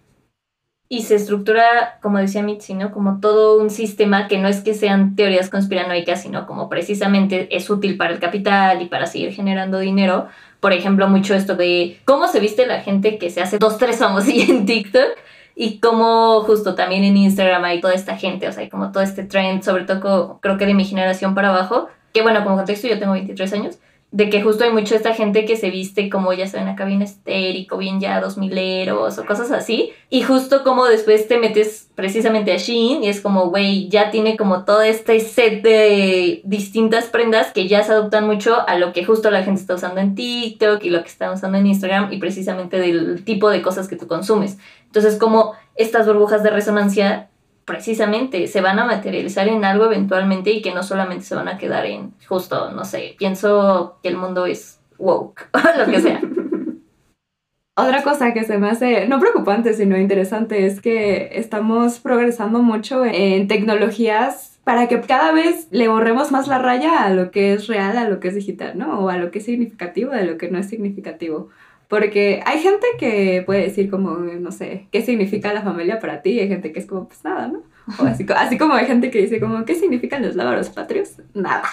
Y 0.90 1.02
se 1.02 1.16
estructura, 1.16 1.98
como 2.02 2.20
decía 2.20 2.44
Mitzi, 2.44 2.76
¿no? 2.76 2.92
Como 2.92 3.20
todo 3.20 3.60
un 3.60 3.70
sistema 3.72 4.28
que 4.28 4.38
no 4.38 4.48
es 4.48 4.62
que 4.62 4.76
sean 4.76 5.16
teorías 5.16 5.50
conspiranoicas, 5.50 6.22
sino 6.22 6.46
como 6.46 6.70
precisamente 6.70 7.56
es 7.56 7.70
útil 7.70 7.98
para 7.98 8.14
el 8.14 8.20
capital 8.20 8.82
y 8.82 8.86
para 8.86 9.08
seguir 9.08 9.32
generando 9.34 9.80
dinero. 9.80 10.28
Por 10.60 10.72
ejemplo, 10.72 11.08
mucho 11.08 11.34
esto 11.34 11.56
de 11.56 12.00
cómo 12.06 12.28
se 12.28 12.40
viste 12.40 12.68
la 12.68 12.82
gente 12.82 13.18
que 13.18 13.32
se 13.32 13.42
hace 13.42 13.58
dos, 13.58 13.78
tres 13.80 13.98
famosillos 13.98 14.50
en 14.50 14.66
TikTok 14.66 15.18
y 15.56 15.80
como 15.80 16.42
justo 16.42 16.76
también 16.76 17.04
en 17.04 17.18
Instagram 17.18 17.64
hay 17.64 17.82
toda 17.82 17.94
esta 17.94 18.18
gente, 18.18 18.48
o 18.48 18.52
sea, 18.52 18.64
hay 18.64 18.70
como 18.70 18.92
todo 18.92 19.04
este 19.04 19.24
trend, 19.24 19.64
sobre 19.64 19.84
todo 19.86 20.40
creo 20.42 20.58
que 20.58 20.66
de 20.66 20.74
mi 20.74 20.86
generación 20.86 21.36
para 21.36 21.50
abajo, 21.50 21.88
que 22.14 22.22
bueno, 22.22 22.44
como 22.44 22.56
contexto 22.56 22.88
yo 22.88 23.00
tengo 23.00 23.14
23 23.14 23.54
años, 23.54 23.78
de 24.14 24.30
que 24.30 24.44
justo 24.44 24.64
hay 24.64 24.72
mucho 24.72 24.94
esta 24.94 25.16
gente 25.16 25.44
que 25.44 25.58
se 25.58 25.72
viste 25.72 26.08
como 26.08 26.34
ya 26.34 26.48
saben 26.48 26.68
acá 26.68 26.86
bien 26.86 27.02
estérico, 27.02 27.80
bien 27.80 28.00
ya 28.00 28.22
dos 28.22 28.38
mileros 28.38 29.18
o 29.18 29.26
cosas 29.26 29.50
así. 29.50 29.92
Y 30.12 30.22
justo 30.22 30.64
como 30.64 30.86
después 30.86 31.28
te 31.28 31.40
metes 31.40 31.90
precisamente 31.96 32.52
a 32.52 32.58
Shein 32.58 33.04
y 33.04 33.08
es 33.08 33.22
como, 33.22 33.50
güey, 33.50 33.90
ya 33.90 34.12
tiene 34.12 34.38
como 34.38 34.66
todo 34.66 34.84
este 34.84 35.20
set 35.20 35.64
de 35.64 36.42
distintas 36.44 37.06
prendas 37.06 37.52
que 37.54 37.68
ya 37.68 37.82
se 37.82 37.92
adoptan 37.92 38.28
mucho 38.28 38.58
a 38.68 38.78
lo 38.78 38.94
que 38.94 39.04
justo 39.04 39.32
la 39.32 39.42
gente 39.42 39.62
está 39.62 39.74
usando 39.74 40.00
en 40.00 40.14
TikTok 40.14 40.84
y 40.84 40.92
lo 40.92 41.02
que 41.02 41.10
está 41.10 41.32
usando 41.32 41.58
en 41.58 41.66
Instagram 41.66 42.14
y 42.14 42.18
precisamente 42.18 42.78
del 42.78 43.26
tipo 43.26 43.50
de 43.50 43.64
cosas 43.64 43.88
que 43.88 43.96
tú 43.96 44.06
consumes. 44.06 44.60
Entonces 44.94 45.18
como 45.18 45.54
estas 45.74 46.06
burbujas 46.06 46.44
de 46.44 46.52
resonancia 46.52 47.30
precisamente 47.66 48.46
se 48.46 48.62
van 48.62 48.78
a 48.78 48.86
materializar 48.86 49.48
en 49.48 49.66
algo 49.66 49.86
eventualmente 49.86 50.52
y 50.52 50.62
que 50.62 50.72
no 50.72 50.84
solamente 50.84 51.26
se 51.26 51.34
van 51.34 51.48
a 51.48 51.58
quedar 51.58 51.88
en 51.88 52.14
justo, 52.28 52.70
no 52.70 52.86
sé, 52.86 53.16
pienso 53.18 53.98
que 54.04 54.10
el 54.10 54.18
mundo 54.18 54.46
es 54.46 54.80
woke 55.00 55.50
o 55.54 55.80
lo 55.80 55.92
que 55.92 56.00
sea. 56.00 56.22
Otra 57.76 58.04
cosa 58.04 58.34
que 58.34 58.44
se 58.44 58.60
me 58.60 58.70
hace, 58.70 59.08
no 59.08 59.20
preocupante, 59.20 59.74
sino 59.74 59.98
interesante, 59.98 60.68
es 60.68 60.80
que 60.80 61.40
estamos 61.40 61.98
progresando 62.00 62.60
mucho 62.60 63.04
en 63.04 63.48
tecnologías 63.48 64.60
para 64.64 64.88
que 64.88 65.02
cada 65.02 65.32
vez 65.32 65.70
le 65.72 65.88
borremos 65.88 66.32
más 66.32 66.48
la 66.48 66.60
raya 66.60 67.04
a 67.04 67.10
lo 67.10 67.32
que 67.32 67.54
es 67.54 67.66
real, 67.66 67.98
a 67.98 68.08
lo 68.08 68.20
que 68.20 68.28
es 68.28 68.36
digital, 68.36 68.78
¿no? 68.78 69.00
O 69.00 69.10
a 69.10 69.18
lo 69.18 69.32
que 69.32 69.40
es 69.40 69.46
significativo, 69.46 70.12
de 70.12 70.26
lo 70.26 70.38
que 70.38 70.52
no 70.52 70.60
es 70.60 70.70
significativo. 70.70 71.50
Porque 71.94 72.42
hay 72.44 72.58
gente 72.58 72.88
que 72.98 73.44
puede 73.46 73.62
decir 73.62 73.88
como, 73.88 74.18
no 74.18 74.52
sé, 74.52 74.88
¿qué 74.92 75.04
significa 75.04 75.54
la 75.54 75.62
familia 75.62 76.00
para 76.00 76.24
ti? 76.24 76.32
Y 76.32 76.40
hay 76.40 76.48
gente 76.48 76.72
que 76.72 76.80
es 76.80 76.88
como, 76.88 77.08
pues 77.08 77.24
nada, 77.24 77.50
¿no? 77.50 77.62
O 78.00 78.06
así, 78.08 78.26
así 78.36 78.58
como 78.58 78.74
hay 78.74 78.88
gente 78.88 79.12
que 79.12 79.22
dice 79.22 79.40
como, 79.40 79.64
¿qué 79.64 79.76
significan 79.76 80.24
los 80.24 80.36
lábaros 80.36 80.70
patrios? 80.70 81.18
Nada. 81.36 81.70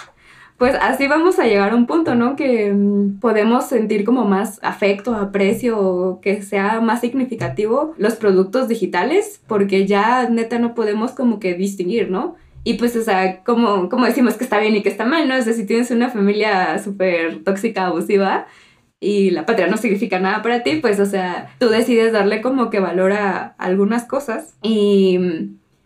Pues 0.59 0.75
así 0.79 1.07
vamos 1.07 1.39
a 1.39 1.45
llegar 1.45 1.71
a 1.71 1.75
un 1.75 1.87
punto, 1.87 2.13
¿no? 2.13 2.35
Que 2.35 2.71
mm, 2.71 3.19
podemos 3.19 3.65
sentir 3.65 4.05
como 4.05 4.23
más 4.23 4.59
afecto, 4.61 5.15
aprecio, 5.15 6.19
que 6.21 6.43
sea 6.43 6.81
más 6.81 7.01
significativo 7.01 7.95
los 7.97 8.15
productos 8.15 8.67
digitales, 8.67 9.41
porque 9.47 9.87
ya 9.87 10.29
neta 10.29 10.59
no 10.59 10.75
podemos 10.75 11.13
como 11.13 11.39
que 11.39 11.55
distinguir, 11.55 12.11
¿no? 12.11 12.35
Y 12.63 12.75
pues, 12.75 12.95
o 12.95 13.01
sea, 13.01 13.43
como, 13.43 13.89
como 13.89 14.05
decimos 14.05 14.35
que 14.35 14.43
está 14.43 14.59
bien 14.59 14.75
y 14.75 14.83
que 14.83 14.89
está 14.89 15.03
mal, 15.03 15.27
¿no? 15.27 15.33
Es 15.33 15.45
decir, 15.45 15.63
si 15.63 15.67
tienes 15.67 15.89
una 15.89 16.11
familia 16.11 16.77
súper 16.77 17.43
tóxica, 17.43 17.87
abusiva, 17.87 18.45
y 19.03 19.31
la 19.31 19.47
patria 19.47 19.65
no 19.65 19.77
significa 19.77 20.19
nada 20.19 20.43
para 20.43 20.61
ti, 20.61 20.75
pues, 20.75 20.99
o 20.99 21.07
sea, 21.07 21.49
tú 21.59 21.69
decides 21.69 22.13
darle 22.13 22.41
como 22.41 22.69
que 22.69 22.79
valor 22.79 23.13
a 23.13 23.55
algunas 23.57 24.05
cosas. 24.05 24.53
Y 24.61 25.17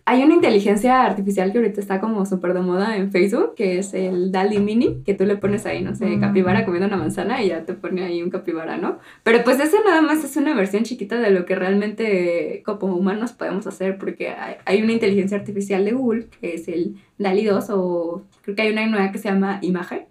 hay 0.04 0.22
una 0.22 0.36
inteligencia 0.36 1.06
artificial 1.06 1.54
que 1.54 1.60
ahorita 1.60 1.80
está 1.80 2.02
como 2.02 2.26
súper 2.26 2.54
de 2.54 2.60
moda 2.60 2.98
en 2.98 3.14
Facebook, 3.14 3.56
que 3.56 3.80
es 3.80 3.94
el 3.94 4.34
DALI 4.34 4.60
Mini, 4.60 5.02
que 5.06 5.14
tú 5.14 5.26
le 5.26 5.38
pones 5.38 5.66
ahí, 5.66 5.82
no 5.82 5.96
sé, 5.96 6.08
mm. 6.08 6.20
capibara 6.20 6.66
comiendo 6.66 6.88
una 6.88 6.98
manzana 6.98 7.42
y 7.42 7.48
ya 7.48 7.64
te 7.64 7.74
pone 7.74 8.04
ahí 8.04 8.22
un 8.22 8.30
capibara, 8.30 8.78
¿no? 8.78 9.00
Pero 9.24 9.46
pues 9.46 9.62
ese 9.62 9.78
nada 9.86 10.02
más 10.02 10.26
es 10.26 10.36
una 10.36 10.54
versión 10.54 10.84
chiquita 10.84 11.18
de 11.18 11.32
lo 11.32 11.46
que 11.46 11.56
realmente 11.56 12.64
como 12.66 12.98
humanos 12.98 13.32
podemos 13.32 13.66
hacer, 13.66 13.98
porque 13.98 14.28
hay, 14.28 14.56
hay 14.66 14.84
una 14.84 14.92
inteligencia 14.92 15.38
artificial 15.38 15.86
de 15.86 15.94
Google, 15.94 16.28
que 16.42 16.56
es 16.56 16.68
el 16.68 16.98
DALI 17.18 17.46
2, 17.46 17.70
o 17.70 18.24
creo 18.42 18.58
que 18.58 18.62
hay 18.62 18.74
una 18.74 18.86
nueva 18.86 19.14
que 19.14 19.20
se 19.20 19.30
llama 19.30 19.60
Imagen 19.62 20.02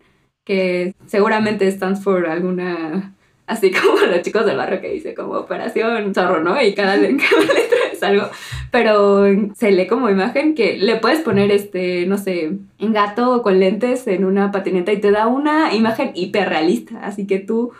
que 0.45 0.95
seguramente 1.07 1.71
stands 1.71 2.03
for 2.03 2.27
alguna, 2.27 3.15
así 3.47 3.71
como 3.73 3.99
los 4.01 4.23
chicos 4.23 4.47
del 4.47 4.57
barrio 4.57 4.81
que 4.81 4.91
dice 4.91 5.15
como 5.15 5.35
operación 5.35 6.15
zorro, 6.15 6.43
¿no? 6.43 6.61
Y 6.61 6.75
cada, 6.77 6.97
letra 6.97 7.27
es 7.93 8.03
algo, 8.03 8.29
pero 8.71 9.25
se 9.55 9.73
lee 9.73 9.87
como 9.87 10.11
imagen 10.11 10.55
que 10.55 10.77
le 10.77 10.97
puedes 10.97 11.21
poner 11.21 11.51
este, 11.51 12.07
no 12.07 12.19
sé, 12.19 12.53
en 12.79 12.93
gato 12.93 13.43
con 13.43 13.59
lentes 13.59 14.07
en 14.07 14.25
una 14.25 14.51
patineta 14.53 14.93
y 14.93 15.01
te 15.01 15.11
da 15.11 15.27
una 15.27 15.75
imagen 15.75 16.13
hiperrealista, 16.15 17.05
así 17.05 17.27
que 17.27 17.39
tú 17.39 17.73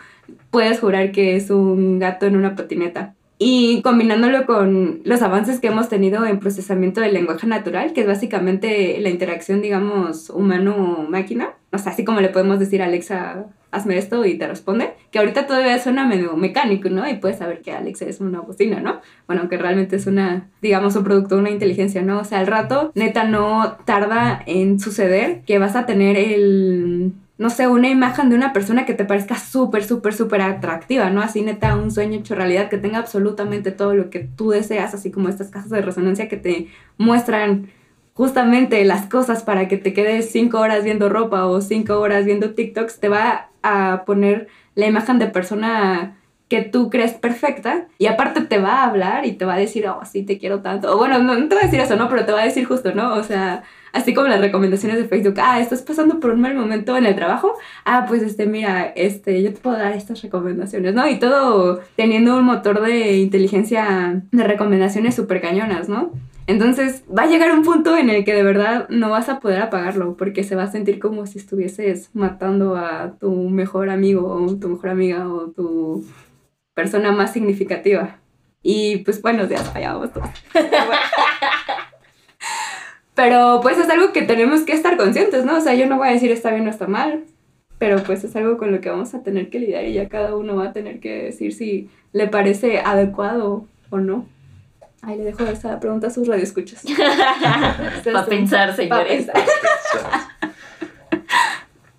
puedes 0.51 0.81
jurar 0.81 1.13
que 1.13 1.37
es 1.37 1.51
un 1.51 1.99
gato 1.99 2.27
en 2.27 2.37
una 2.37 2.57
patineta. 2.57 3.15
Y 3.47 3.83
combinándolo 3.83 4.47
con 4.47 5.03
los 5.05 5.21
avances 5.21 5.61
que 5.61 5.67
hemos 5.67 5.91
tenido 5.91 6.25
en 6.25 6.41
procesamiento 6.41 7.03
del 7.03 7.13
lenguaje 7.13 7.47
natural, 7.47 7.93
que 7.93 8.01
es 8.01 8.07
básicamente 8.07 8.99
la 9.01 9.11
interacción, 9.11 9.61
digamos, 9.61 10.31
humano-máquina. 10.31 11.51
O 11.71 11.77
sea, 11.77 11.93
así 11.93 12.07
como 12.07 12.23
le 12.23 12.31
podemos 12.31 12.59
decir 12.59 12.81
a 12.81 12.87
Alexa, 12.87 13.45
hazme 13.71 13.99
esto 13.99 14.25
y 14.25 14.39
te 14.39 14.49
responde, 14.49 14.95
que 15.11 15.19
ahorita 15.19 15.47
todavía 15.47 15.79
suena 15.79 16.07
medio 16.07 16.35
mecánico, 16.39 16.89
¿no? 16.89 17.07
Y 17.07 17.19
puedes 17.19 17.37
saber 17.37 17.61
que 17.61 17.73
Alexa 17.73 18.07
es 18.07 18.23
una 18.23 18.41
bocina, 18.41 18.81
¿no? 18.81 19.03
Bueno, 19.27 19.43
aunque 19.43 19.59
realmente 19.59 19.97
es 19.97 20.07
una, 20.07 20.49
digamos, 20.63 20.97
un 20.97 21.05
producto, 21.05 21.37
una 21.37 21.51
inteligencia, 21.51 22.01
¿no? 22.01 22.21
O 22.21 22.25
sea, 22.25 22.39
al 22.39 22.47
rato, 22.47 22.93
neta, 22.95 23.25
no 23.25 23.77
tarda 23.85 24.43
en 24.47 24.81
suceder 24.81 25.43
que 25.43 25.59
vas 25.59 25.77
a 25.77 25.85
tener 25.85 26.17
el 26.17 27.13
no 27.45 27.51
sé, 27.51 27.69
una 27.69 27.91
imagen 27.91 28.31
de 28.31 28.37
una 28.37 28.55
persona 28.55 28.87
que 28.87 28.95
te 28.95 29.05
parezca 29.05 29.37
súper, 29.37 29.85
súper, 29.85 30.15
súper 30.15 30.41
atractiva, 30.41 31.11
¿no? 31.11 31.21
Así 31.21 31.43
neta, 31.43 31.77
un 31.77 31.91
sueño 31.91 32.21
hecho 32.21 32.35
realidad, 32.35 32.71
que 32.71 32.79
tenga 32.79 32.97
absolutamente 32.97 33.71
todo 33.71 33.93
lo 33.95 34.09
que 34.09 34.21
tú 34.21 34.49
deseas, 34.49 34.95
así 34.95 35.11
como 35.11 35.29
estas 35.29 35.51
cajas 35.51 35.69
de 35.69 35.83
resonancia 35.83 36.27
que 36.27 36.39
te 36.39 36.69
muestran 36.97 37.69
justamente 38.15 38.83
las 38.87 39.11
cosas 39.11 39.43
para 39.43 39.69
que 39.69 39.77
te 39.77 39.93
quedes 39.93 40.33
cinco 40.33 40.59
horas 40.59 40.85
viendo 40.85 41.11
ropa 41.11 41.45
o 41.45 41.61
cinco 41.61 42.01
horas 42.01 42.25
viendo 42.25 42.55
TikToks, 42.55 42.99
te 42.99 43.11
va 43.11 43.51
a 43.63 44.05
poner 44.07 44.49
la 44.75 44.87
imagen 44.87 45.19
de 45.19 45.27
persona 45.27 46.17
que 46.55 46.63
tú 46.63 46.89
crees 46.89 47.15
perfecta 47.15 47.89
y 47.99 48.07
aparte 48.07 48.43
te 48.43 48.59
va 48.59 48.83
a 48.83 48.85
hablar 48.85 49.27
y 49.27 49.33
te 49.33 49.45
va 49.45 49.55
a 49.55 49.59
decir, 49.59 49.89
oh, 49.89 50.05
sí, 50.05 50.23
te 50.23 50.39
quiero 50.39 50.61
tanto. 50.61 50.95
O 50.95 50.97
bueno, 50.97 51.19
no, 51.19 51.37
no 51.37 51.49
te 51.49 51.57
va 51.57 51.63
a 51.63 51.65
decir 51.65 51.81
eso, 51.81 51.97
¿no? 51.97 52.09
Pero 52.09 52.25
te 52.25 52.31
va 52.31 52.43
a 52.43 52.45
decir 52.45 52.65
justo, 52.65 52.95
¿no? 52.95 53.15
O 53.15 53.25
sea, 53.25 53.65
así 53.93 54.15
como 54.15 54.29
las 54.29 54.41
recomendaciones 54.41 54.99
de 54.99 55.09
Facebook, 55.09 55.35
ah, 55.39 55.59
estás 55.59 55.83
pasando 55.83 56.21
por 56.21 56.31
un 56.31 56.41
mal 56.41 56.55
momento 56.55 56.97
en 56.97 57.07
el 57.07 57.17
trabajo, 57.17 57.55
ah, 57.85 58.05
pues 58.07 58.23
este, 58.23 58.47
mira, 58.47 58.93
este, 58.95 59.43
yo 59.43 59.53
te 59.53 59.59
puedo 59.59 59.77
dar 59.77 59.95
estas 59.95 60.23
recomendaciones, 60.23 60.95
¿no? 60.95 61.09
Y 61.09 61.19
todo 61.19 61.81
teniendo 61.97 62.37
un 62.37 62.45
motor 62.45 62.81
de 62.81 63.17
inteligencia 63.17 64.23
de 64.31 64.45
recomendaciones 64.45 65.17
súper 65.17 65.41
cañonas, 65.41 65.89
¿no? 65.89 66.13
Entonces 66.47 67.05
va 67.17 67.23
a 67.23 67.27
llegar 67.27 67.53
un 67.53 67.63
punto 67.65 67.97
en 67.97 68.11
el 68.11 68.25
que 68.25 68.35
de 68.35 68.43
verdad 68.43 68.87
no 68.91 69.09
vas 69.09 69.29
a 69.31 69.41
poder 69.41 69.63
apagarlo 69.63 70.17
porque 70.17 70.45
se 70.45 70.57
va 70.57 70.65
a 70.65 70.71
sentir 70.71 70.99
como 70.99 71.27
si 71.27 71.39
estuvieses 71.39 72.11
matando 72.13 72.77
a 72.77 73.15
tu 73.19 73.31
mejor 73.49 73.89
amigo 73.89 74.27
o 74.27 74.55
tu 74.57 74.69
mejor 74.69 74.91
amiga 74.91 75.27
o 75.27 75.51
tu 75.51 76.05
persona 76.75 77.13
más 77.13 77.33
significativa. 77.33 78.19
Y 78.63 78.99
pues 78.99 79.23
bueno, 79.23 79.47
ya 79.49 79.59
fallamos 79.59 80.13
todos. 80.13 80.29
Pero 83.15 83.61
pues 83.63 83.79
es 83.79 83.89
algo 83.89 84.13
que 84.13 84.23
tenemos 84.23 84.63
que 84.63 84.73
estar 84.73 84.97
conscientes, 84.97 85.45
¿no? 85.45 85.59
O 85.59 85.61
sea, 85.61 85.75
yo 85.75 85.87
no 85.87 85.99
voy 85.99 86.09
a 86.09 86.13
decir 86.13 86.33
está 86.33 86.51
bien 86.51 86.67
o 86.67 86.71
está 86.71 86.89
mal, 86.89 87.25
pero 87.79 88.03
pues 88.03 88.25
es 88.25 88.35
algo 88.35 88.59
con 88.59 88.73
lo 88.73 88.81
que 88.81 88.91
vamos 88.91 89.15
a 89.15 89.23
tener 89.23 89.51
que 89.51 89.61
lidiar 89.61 89.85
y 89.85 89.93
ya 89.93 90.09
cada 90.09 90.35
uno 90.35 90.57
va 90.57 90.71
a 90.71 90.73
tener 90.73 90.99
que 90.99 91.25
decir 91.25 91.53
si 91.53 91.91
le 92.13 92.27
parece 92.27 92.81
adecuado 92.81 93.67
o 93.91 93.99
no. 93.99 94.27
Ahí 95.03 95.19
le 95.19 95.25
dejo 95.25 95.45
esa 95.45 95.79
pregunta 95.81 96.07
a 96.07 96.11
sus 96.11 96.27
radioescuchas. 96.27 96.83
Para 98.05 98.27
pensar, 98.27 98.75
señores. 98.75 99.29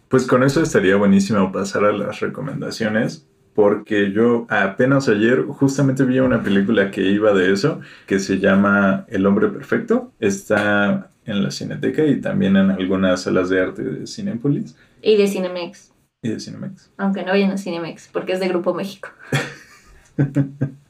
Pues 0.07 0.27
con 0.27 0.43
eso 0.43 0.61
estaría 0.61 0.95
buenísimo 0.95 1.51
pasar 1.51 1.83
a 1.83 1.91
las 1.91 2.21
recomendaciones. 2.21 3.27
Porque 3.55 4.11
yo 4.11 4.45
apenas 4.49 5.07
ayer 5.07 5.43
justamente 5.47 6.03
vi 6.03 6.19
una 6.19 6.43
película 6.43 6.91
que 6.91 7.01
iba 7.01 7.33
de 7.33 7.53
eso, 7.53 7.79
que 8.05 8.19
se 8.19 8.39
llama 8.39 9.05
El 9.07 9.25
hombre 9.25 9.47
perfecto. 9.47 10.11
Está 10.19 11.09
en 11.25 11.41
la 11.41 11.49
Cineteca 11.49 12.05
y 12.05 12.19
también 12.21 12.57
en 12.57 12.69
algunas 12.69 13.21
salas 13.23 13.49
de 13.49 13.61
arte 13.61 13.81
de 13.81 14.05
Cinépolis 14.07 14.75
Y 15.01 15.15
de 15.15 15.27
Cinemex. 15.27 15.93
y 16.21 16.29
de 16.29 16.39
Cinemex. 16.39 16.91
Aunque 16.97 17.23
no 17.23 17.31
vayan 17.31 17.51
a 17.51 17.57
Cinemex, 17.57 18.09
porque 18.11 18.33
es 18.33 18.39
de 18.41 18.49
Grupo 18.49 18.73
México. 18.73 19.09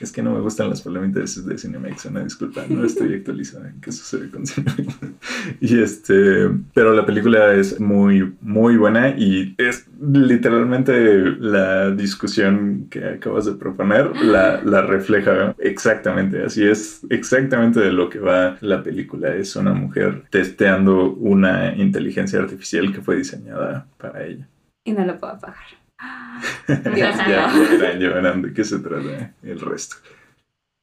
Es 0.00 0.12
que 0.12 0.22
no 0.22 0.32
me 0.32 0.40
gustan 0.40 0.70
las 0.70 0.82
palomitas 0.82 1.44
de 1.46 1.58
Cinemex, 1.58 2.06
una 2.06 2.24
disculpa, 2.24 2.64
no 2.68 2.84
estoy 2.84 3.14
actualizada 3.14 3.68
en 3.68 3.80
qué 3.80 3.92
sucede 3.92 4.30
con 4.30 4.46
Cinemex. 4.46 4.96
Y 5.60 5.80
este, 5.80 6.50
pero 6.74 6.92
la 6.92 7.06
película 7.06 7.54
es 7.54 7.80
muy, 7.80 8.34
muy 8.40 8.76
buena 8.76 9.10
y 9.10 9.54
es 9.58 9.86
literalmente 10.00 10.92
la 11.38 11.90
discusión 11.90 12.86
que 12.90 13.04
acabas 13.04 13.46
de 13.46 13.52
proponer, 13.52 14.16
la, 14.16 14.62
la 14.62 14.82
refleja 14.82 15.54
exactamente, 15.58 16.44
así 16.44 16.64
es 16.64 17.02
exactamente 17.10 17.80
de 17.80 17.92
lo 17.92 18.08
que 18.08 18.18
va 18.18 18.56
la 18.60 18.82
película. 18.82 19.34
Es 19.34 19.56
una 19.56 19.72
mujer 19.72 20.24
testeando 20.30 21.12
una 21.14 21.74
inteligencia 21.74 22.40
artificial 22.40 22.92
que 22.92 23.00
fue 23.00 23.16
diseñada 23.16 23.86
para 23.98 24.24
ella. 24.24 24.48
Y 24.84 24.92
no 24.92 25.04
lo 25.04 25.18
puedo 25.18 25.34
apagar. 25.34 25.81
Ya, 26.68 27.26
ya 27.28 27.52
verán, 27.70 28.00
ya 28.00 28.08
verán 28.08 28.42
de 28.42 28.52
qué 28.52 28.64
se 28.64 28.78
trata 28.78 29.32
el 29.42 29.60
resto. 29.60 29.96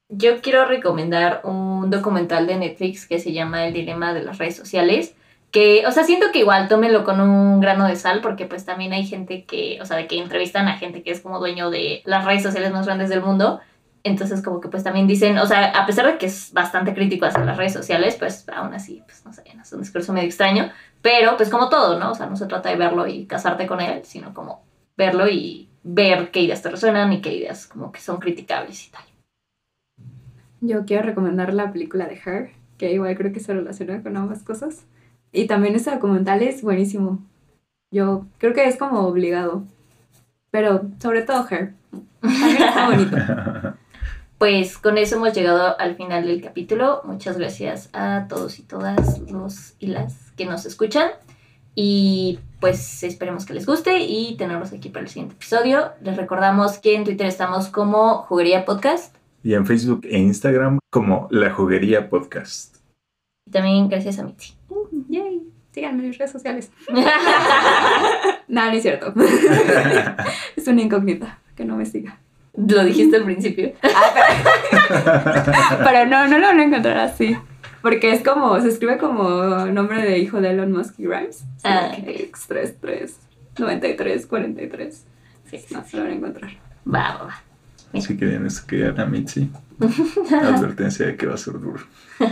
Yo 0.09 0.41
quiero 0.41 0.65
recomendar 0.65 1.41
un 1.43 1.89
documental 1.89 2.47
de 2.47 2.57
Netflix 2.57 3.05
que 3.07 3.19
se 3.19 3.31
llama 3.31 3.67
El 3.67 3.73
dilema 3.73 4.13
de 4.13 4.23
las 4.23 4.39
redes 4.39 4.55
sociales. 4.55 5.15
Que, 5.51 5.85
o 5.87 5.91
sea, 5.91 6.03
siento 6.03 6.27
que 6.31 6.39
igual 6.39 6.67
tómenlo 6.67 7.03
con 7.03 7.19
un 7.21 7.59
grano 7.59 7.87
de 7.87 7.95
sal, 7.95 8.21
porque 8.21 8.45
pues 8.45 8.65
también 8.65 8.93
hay 8.93 9.05
gente 9.05 9.45
que, 9.45 9.79
o 9.81 9.85
sea, 9.85 9.97
de 9.97 10.07
que 10.07 10.19
entrevistan 10.19 10.67
a 10.67 10.77
gente 10.77 11.01
que 11.01 11.11
es 11.11 11.21
como 11.21 11.39
dueño 11.39 11.71
de 11.71 12.03
las 12.05 12.25
redes 12.25 12.43
sociales 12.43 12.71
más 12.71 12.85
grandes 12.85 13.09
del 13.09 13.21
mundo. 13.21 13.59
Entonces, 14.03 14.43
como 14.43 14.61
que 14.61 14.69
pues 14.69 14.83
también 14.83 15.07
dicen, 15.07 15.37
o 15.39 15.45
sea, 15.45 15.71
a 15.71 15.85
pesar 15.85 16.05
de 16.05 16.17
que 16.17 16.27
es 16.27 16.53
bastante 16.53 16.93
crítico 16.93 17.25
hacia 17.25 17.43
las 17.43 17.57
redes 17.57 17.73
sociales, 17.73 18.15
pues 18.15 18.47
aún 18.49 18.73
así, 18.73 19.03
pues 19.05 19.25
no 19.25 19.33
sé, 19.33 19.43
es 19.43 19.73
un 19.73 19.81
discurso 19.81 20.13
medio 20.13 20.27
extraño. 20.27 20.71
Pero 21.01 21.35
pues 21.35 21.49
como 21.49 21.69
todo, 21.69 21.99
¿no? 21.99 22.11
O 22.11 22.15
sea, 22.15 22.27
no 22.27 22.35
se 22.35 22.45
trata 22.45 22.69
de 22.69 22.75
verlo 22.75 23.07
y 23.07 23.25
casarte 23.25 23.65
con 23.67 23.81
él, 23.81 24.01
sino 24.05 24.33
como 24.33 24.63
verlo 24.99 25.29
y 25.29 25.69
ver 25.81 26.29
qué 26.29 26.41
ideas 26.41 26.61
te 26.61 26.69
resuenan 26.69 27.13
y 27.13 27.21
qué 27.21 27.33
ideas 27.33 27.67
como 27.67 27.91
que 27.93 28.01
son 28.01 28.19
criticables 28.19 28.85
y 28.85 28.91
tal. 28.91 29.03
Yo 30.59 30.85
quiero 30.85 31.03
recomendar 31.03 31.53
la 31.53 31.71
película 31.71 32.05
de 32.05 32.19
Her, 32.23 32.51
que 32.77 32.91
igual 32.91 33.15
creo 33.15 33.31
que 33.31 33.39
se 33.39 33.53
relaciona 33.53 34.03
con 34.03 34.17
ambas 34.17 34.43
cosas. 34.43 34.85
Y 35.31 35.47
también 35.47 35.75
ese 35.75 35.89
documental 35.91 36.43
es 36.43 36.61
buenísimo. 36.61 37.19
Yo 37.91 38.25
creo 38.39 38.53
que 38.53 38.65
es 38.65 38.75
como 38.75 39.07
obligado. 39.07 39.63
Pero 40.51 40.81
sobre 41.01 41.21
todo 41.21 41.47
Her. 41.49 41.73
También 42.19 42.61
está 42.61 42.89
bonito. 42.89 43.15
Pues 44.37 44.77
con 44.77 44.97
eso 44.97 45.15
hemos 45.15 45.33
llegado 45.33 45.79
al 45.79 45.95
final 45.95 46.25
del 46.25 46.41
capítulo. 46.41 47.01
Muchas 47.05 47.37
gracias 47.37 47.89
a 47.93 48.25
todos 48.27 48.59
y 48.59 48.63
todas 48.63 49.19
los 49.31 49.75
y 49.79 49.87
las 49.87 50.31
que 50.31 50.45
nos 50.45 50.65
escuchan. 50.65 51.11
Y 51.75 52.39
pues 52.59 53.03
esperemos 53.03 53.45
que 53.45 53.53
les 53.53 53.65
guste 53.65 53.99
y 53.99 54.35
tenerlos 54.37 54.73
aquí 54.73 54.89
para 54.89 55.03
el 55.03 55.09
siguiente 55.09 55.35
episodio. 55.35 55.91
Les 56.01 56.17
recordamos 56.17 56.77
que 56.77 56.95
en 56.95 57.03
Twitter 57.05 57.27
estamos 57.27 57.69
como 57.69 58.23
Juguería 58.23 58.65
Podcast. 58.65 59.15
Y 59.43 59.53
en 59.53 59.65
Facebook 59.65 60.01
e 60.03 60.17
Instagram 60.17 60.79
como 60.91 61.27
La 61.31 61.51
Juguería 61.51 62.09
Podcast. 62.09 62.77
Y 63.45 63.51
también 63.51 63.87
gracias 63.87 64.19
a 64.19 64.23
Mitzi. 64.23 64.53
Uh, 64.69 64.87
yay. 65.07 65.41
Síganme 65.71 66.03
en 66.03 66.09
mis 66.09 66.17
redes 66.17 66.31
sociales. 66.31 66.71
no, 68.47 68.65
no 68.65 68.71
es 68.71 68.81
cierto. 68.81 69.13
es 70.55 70.67
una 70.67 70.81
incógnita. 70.81 71.39
Que 71.55 71.65
no 71.65 71.75
me 71.75 71.85
siga. 71.85 72.19
Lo 72.55 72.83
dijiste 72.83 73.17
al 73.17 73.23
principio. 73.23 73.73
Pero 74.89 76.05
no, 76.05 76.27
no 76.27 76.39
lo 76.39 76.47
van 76.47 76.59
a 76.59 76.63
encontrar 76.63 76.97
así. 76.97 77.37
Porque 77.81 78.11
es 78.11 78.23
como, 78.23 78.59
se 78.61 78.69
escribe 78.69 78.97
como 78.97 79.65
nombre 79.67 80.01
de 80.01 80.19
hijo 80.19 80.41
de 80.41 80.51
Elon 80.51 80.71
Musk 80.71 80.99
y 80.99 81.03
Grimes. 81.03 81.43
Ah, 81.63 81.91
X33, 81.95 83.11
93, 83.57 84.25
43. 84.25 85.05
Sí, 85.49 85.65
No, 85.71 85.83
se 85.85 85.97
lo 85.97 86.03
van 86.03 86.11
a 86.11 86.15
encontrar. 86.15 86.51
Va, 86.85 87.17
va, 87.17 87.23
va. 87.25 88.01
Si 88.01 88.17
quieren 88.17 88.45
estudiar 88.45 88.99
a 88.99 89.05
Mitzi, 89.05 89.49
advertencia 90.31 91.07
de 91.07 91.17
que 91.17 91.25
va 91.25 91.33
a 91.33 91.37
ser 91.37 91.59
duro. 91.59 91.81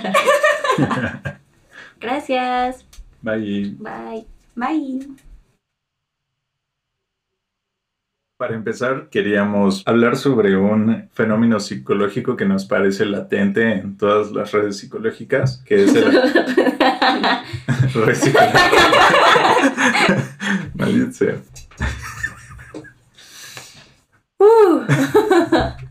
Gracias. 1.99 2.86
Bye. 3.21 3.75
Bye. 3.79 4.25
Bye. 4.55 5.17
Para 8.38 8.54
empezar, 8.54 9.10
queríamos 9.10 9.82
hablar 9.88 10.15
sobre 10.15 10.56
un 10.56 11.10
fenómeno 11.12 11.60
psicológico 11.60 12.38
que 12.38 12.45
nos 12.45 12.65
parece 12.65 13.04
latente 13.06 13.71
en 13.73 13.97
todas 13.97 14.32
las 14.32 14.52
redes 14.52 14.78
psicológicas, 14.78 15.63
que 15.65 15.86
es 15.86 15.95
el... 15.95 16.12
Red 17.95 18.15
psicológica. 18.15 18.62
Maldita 20.76 21.12
sea. 21.13 21.41
Uh. 24.38 24.86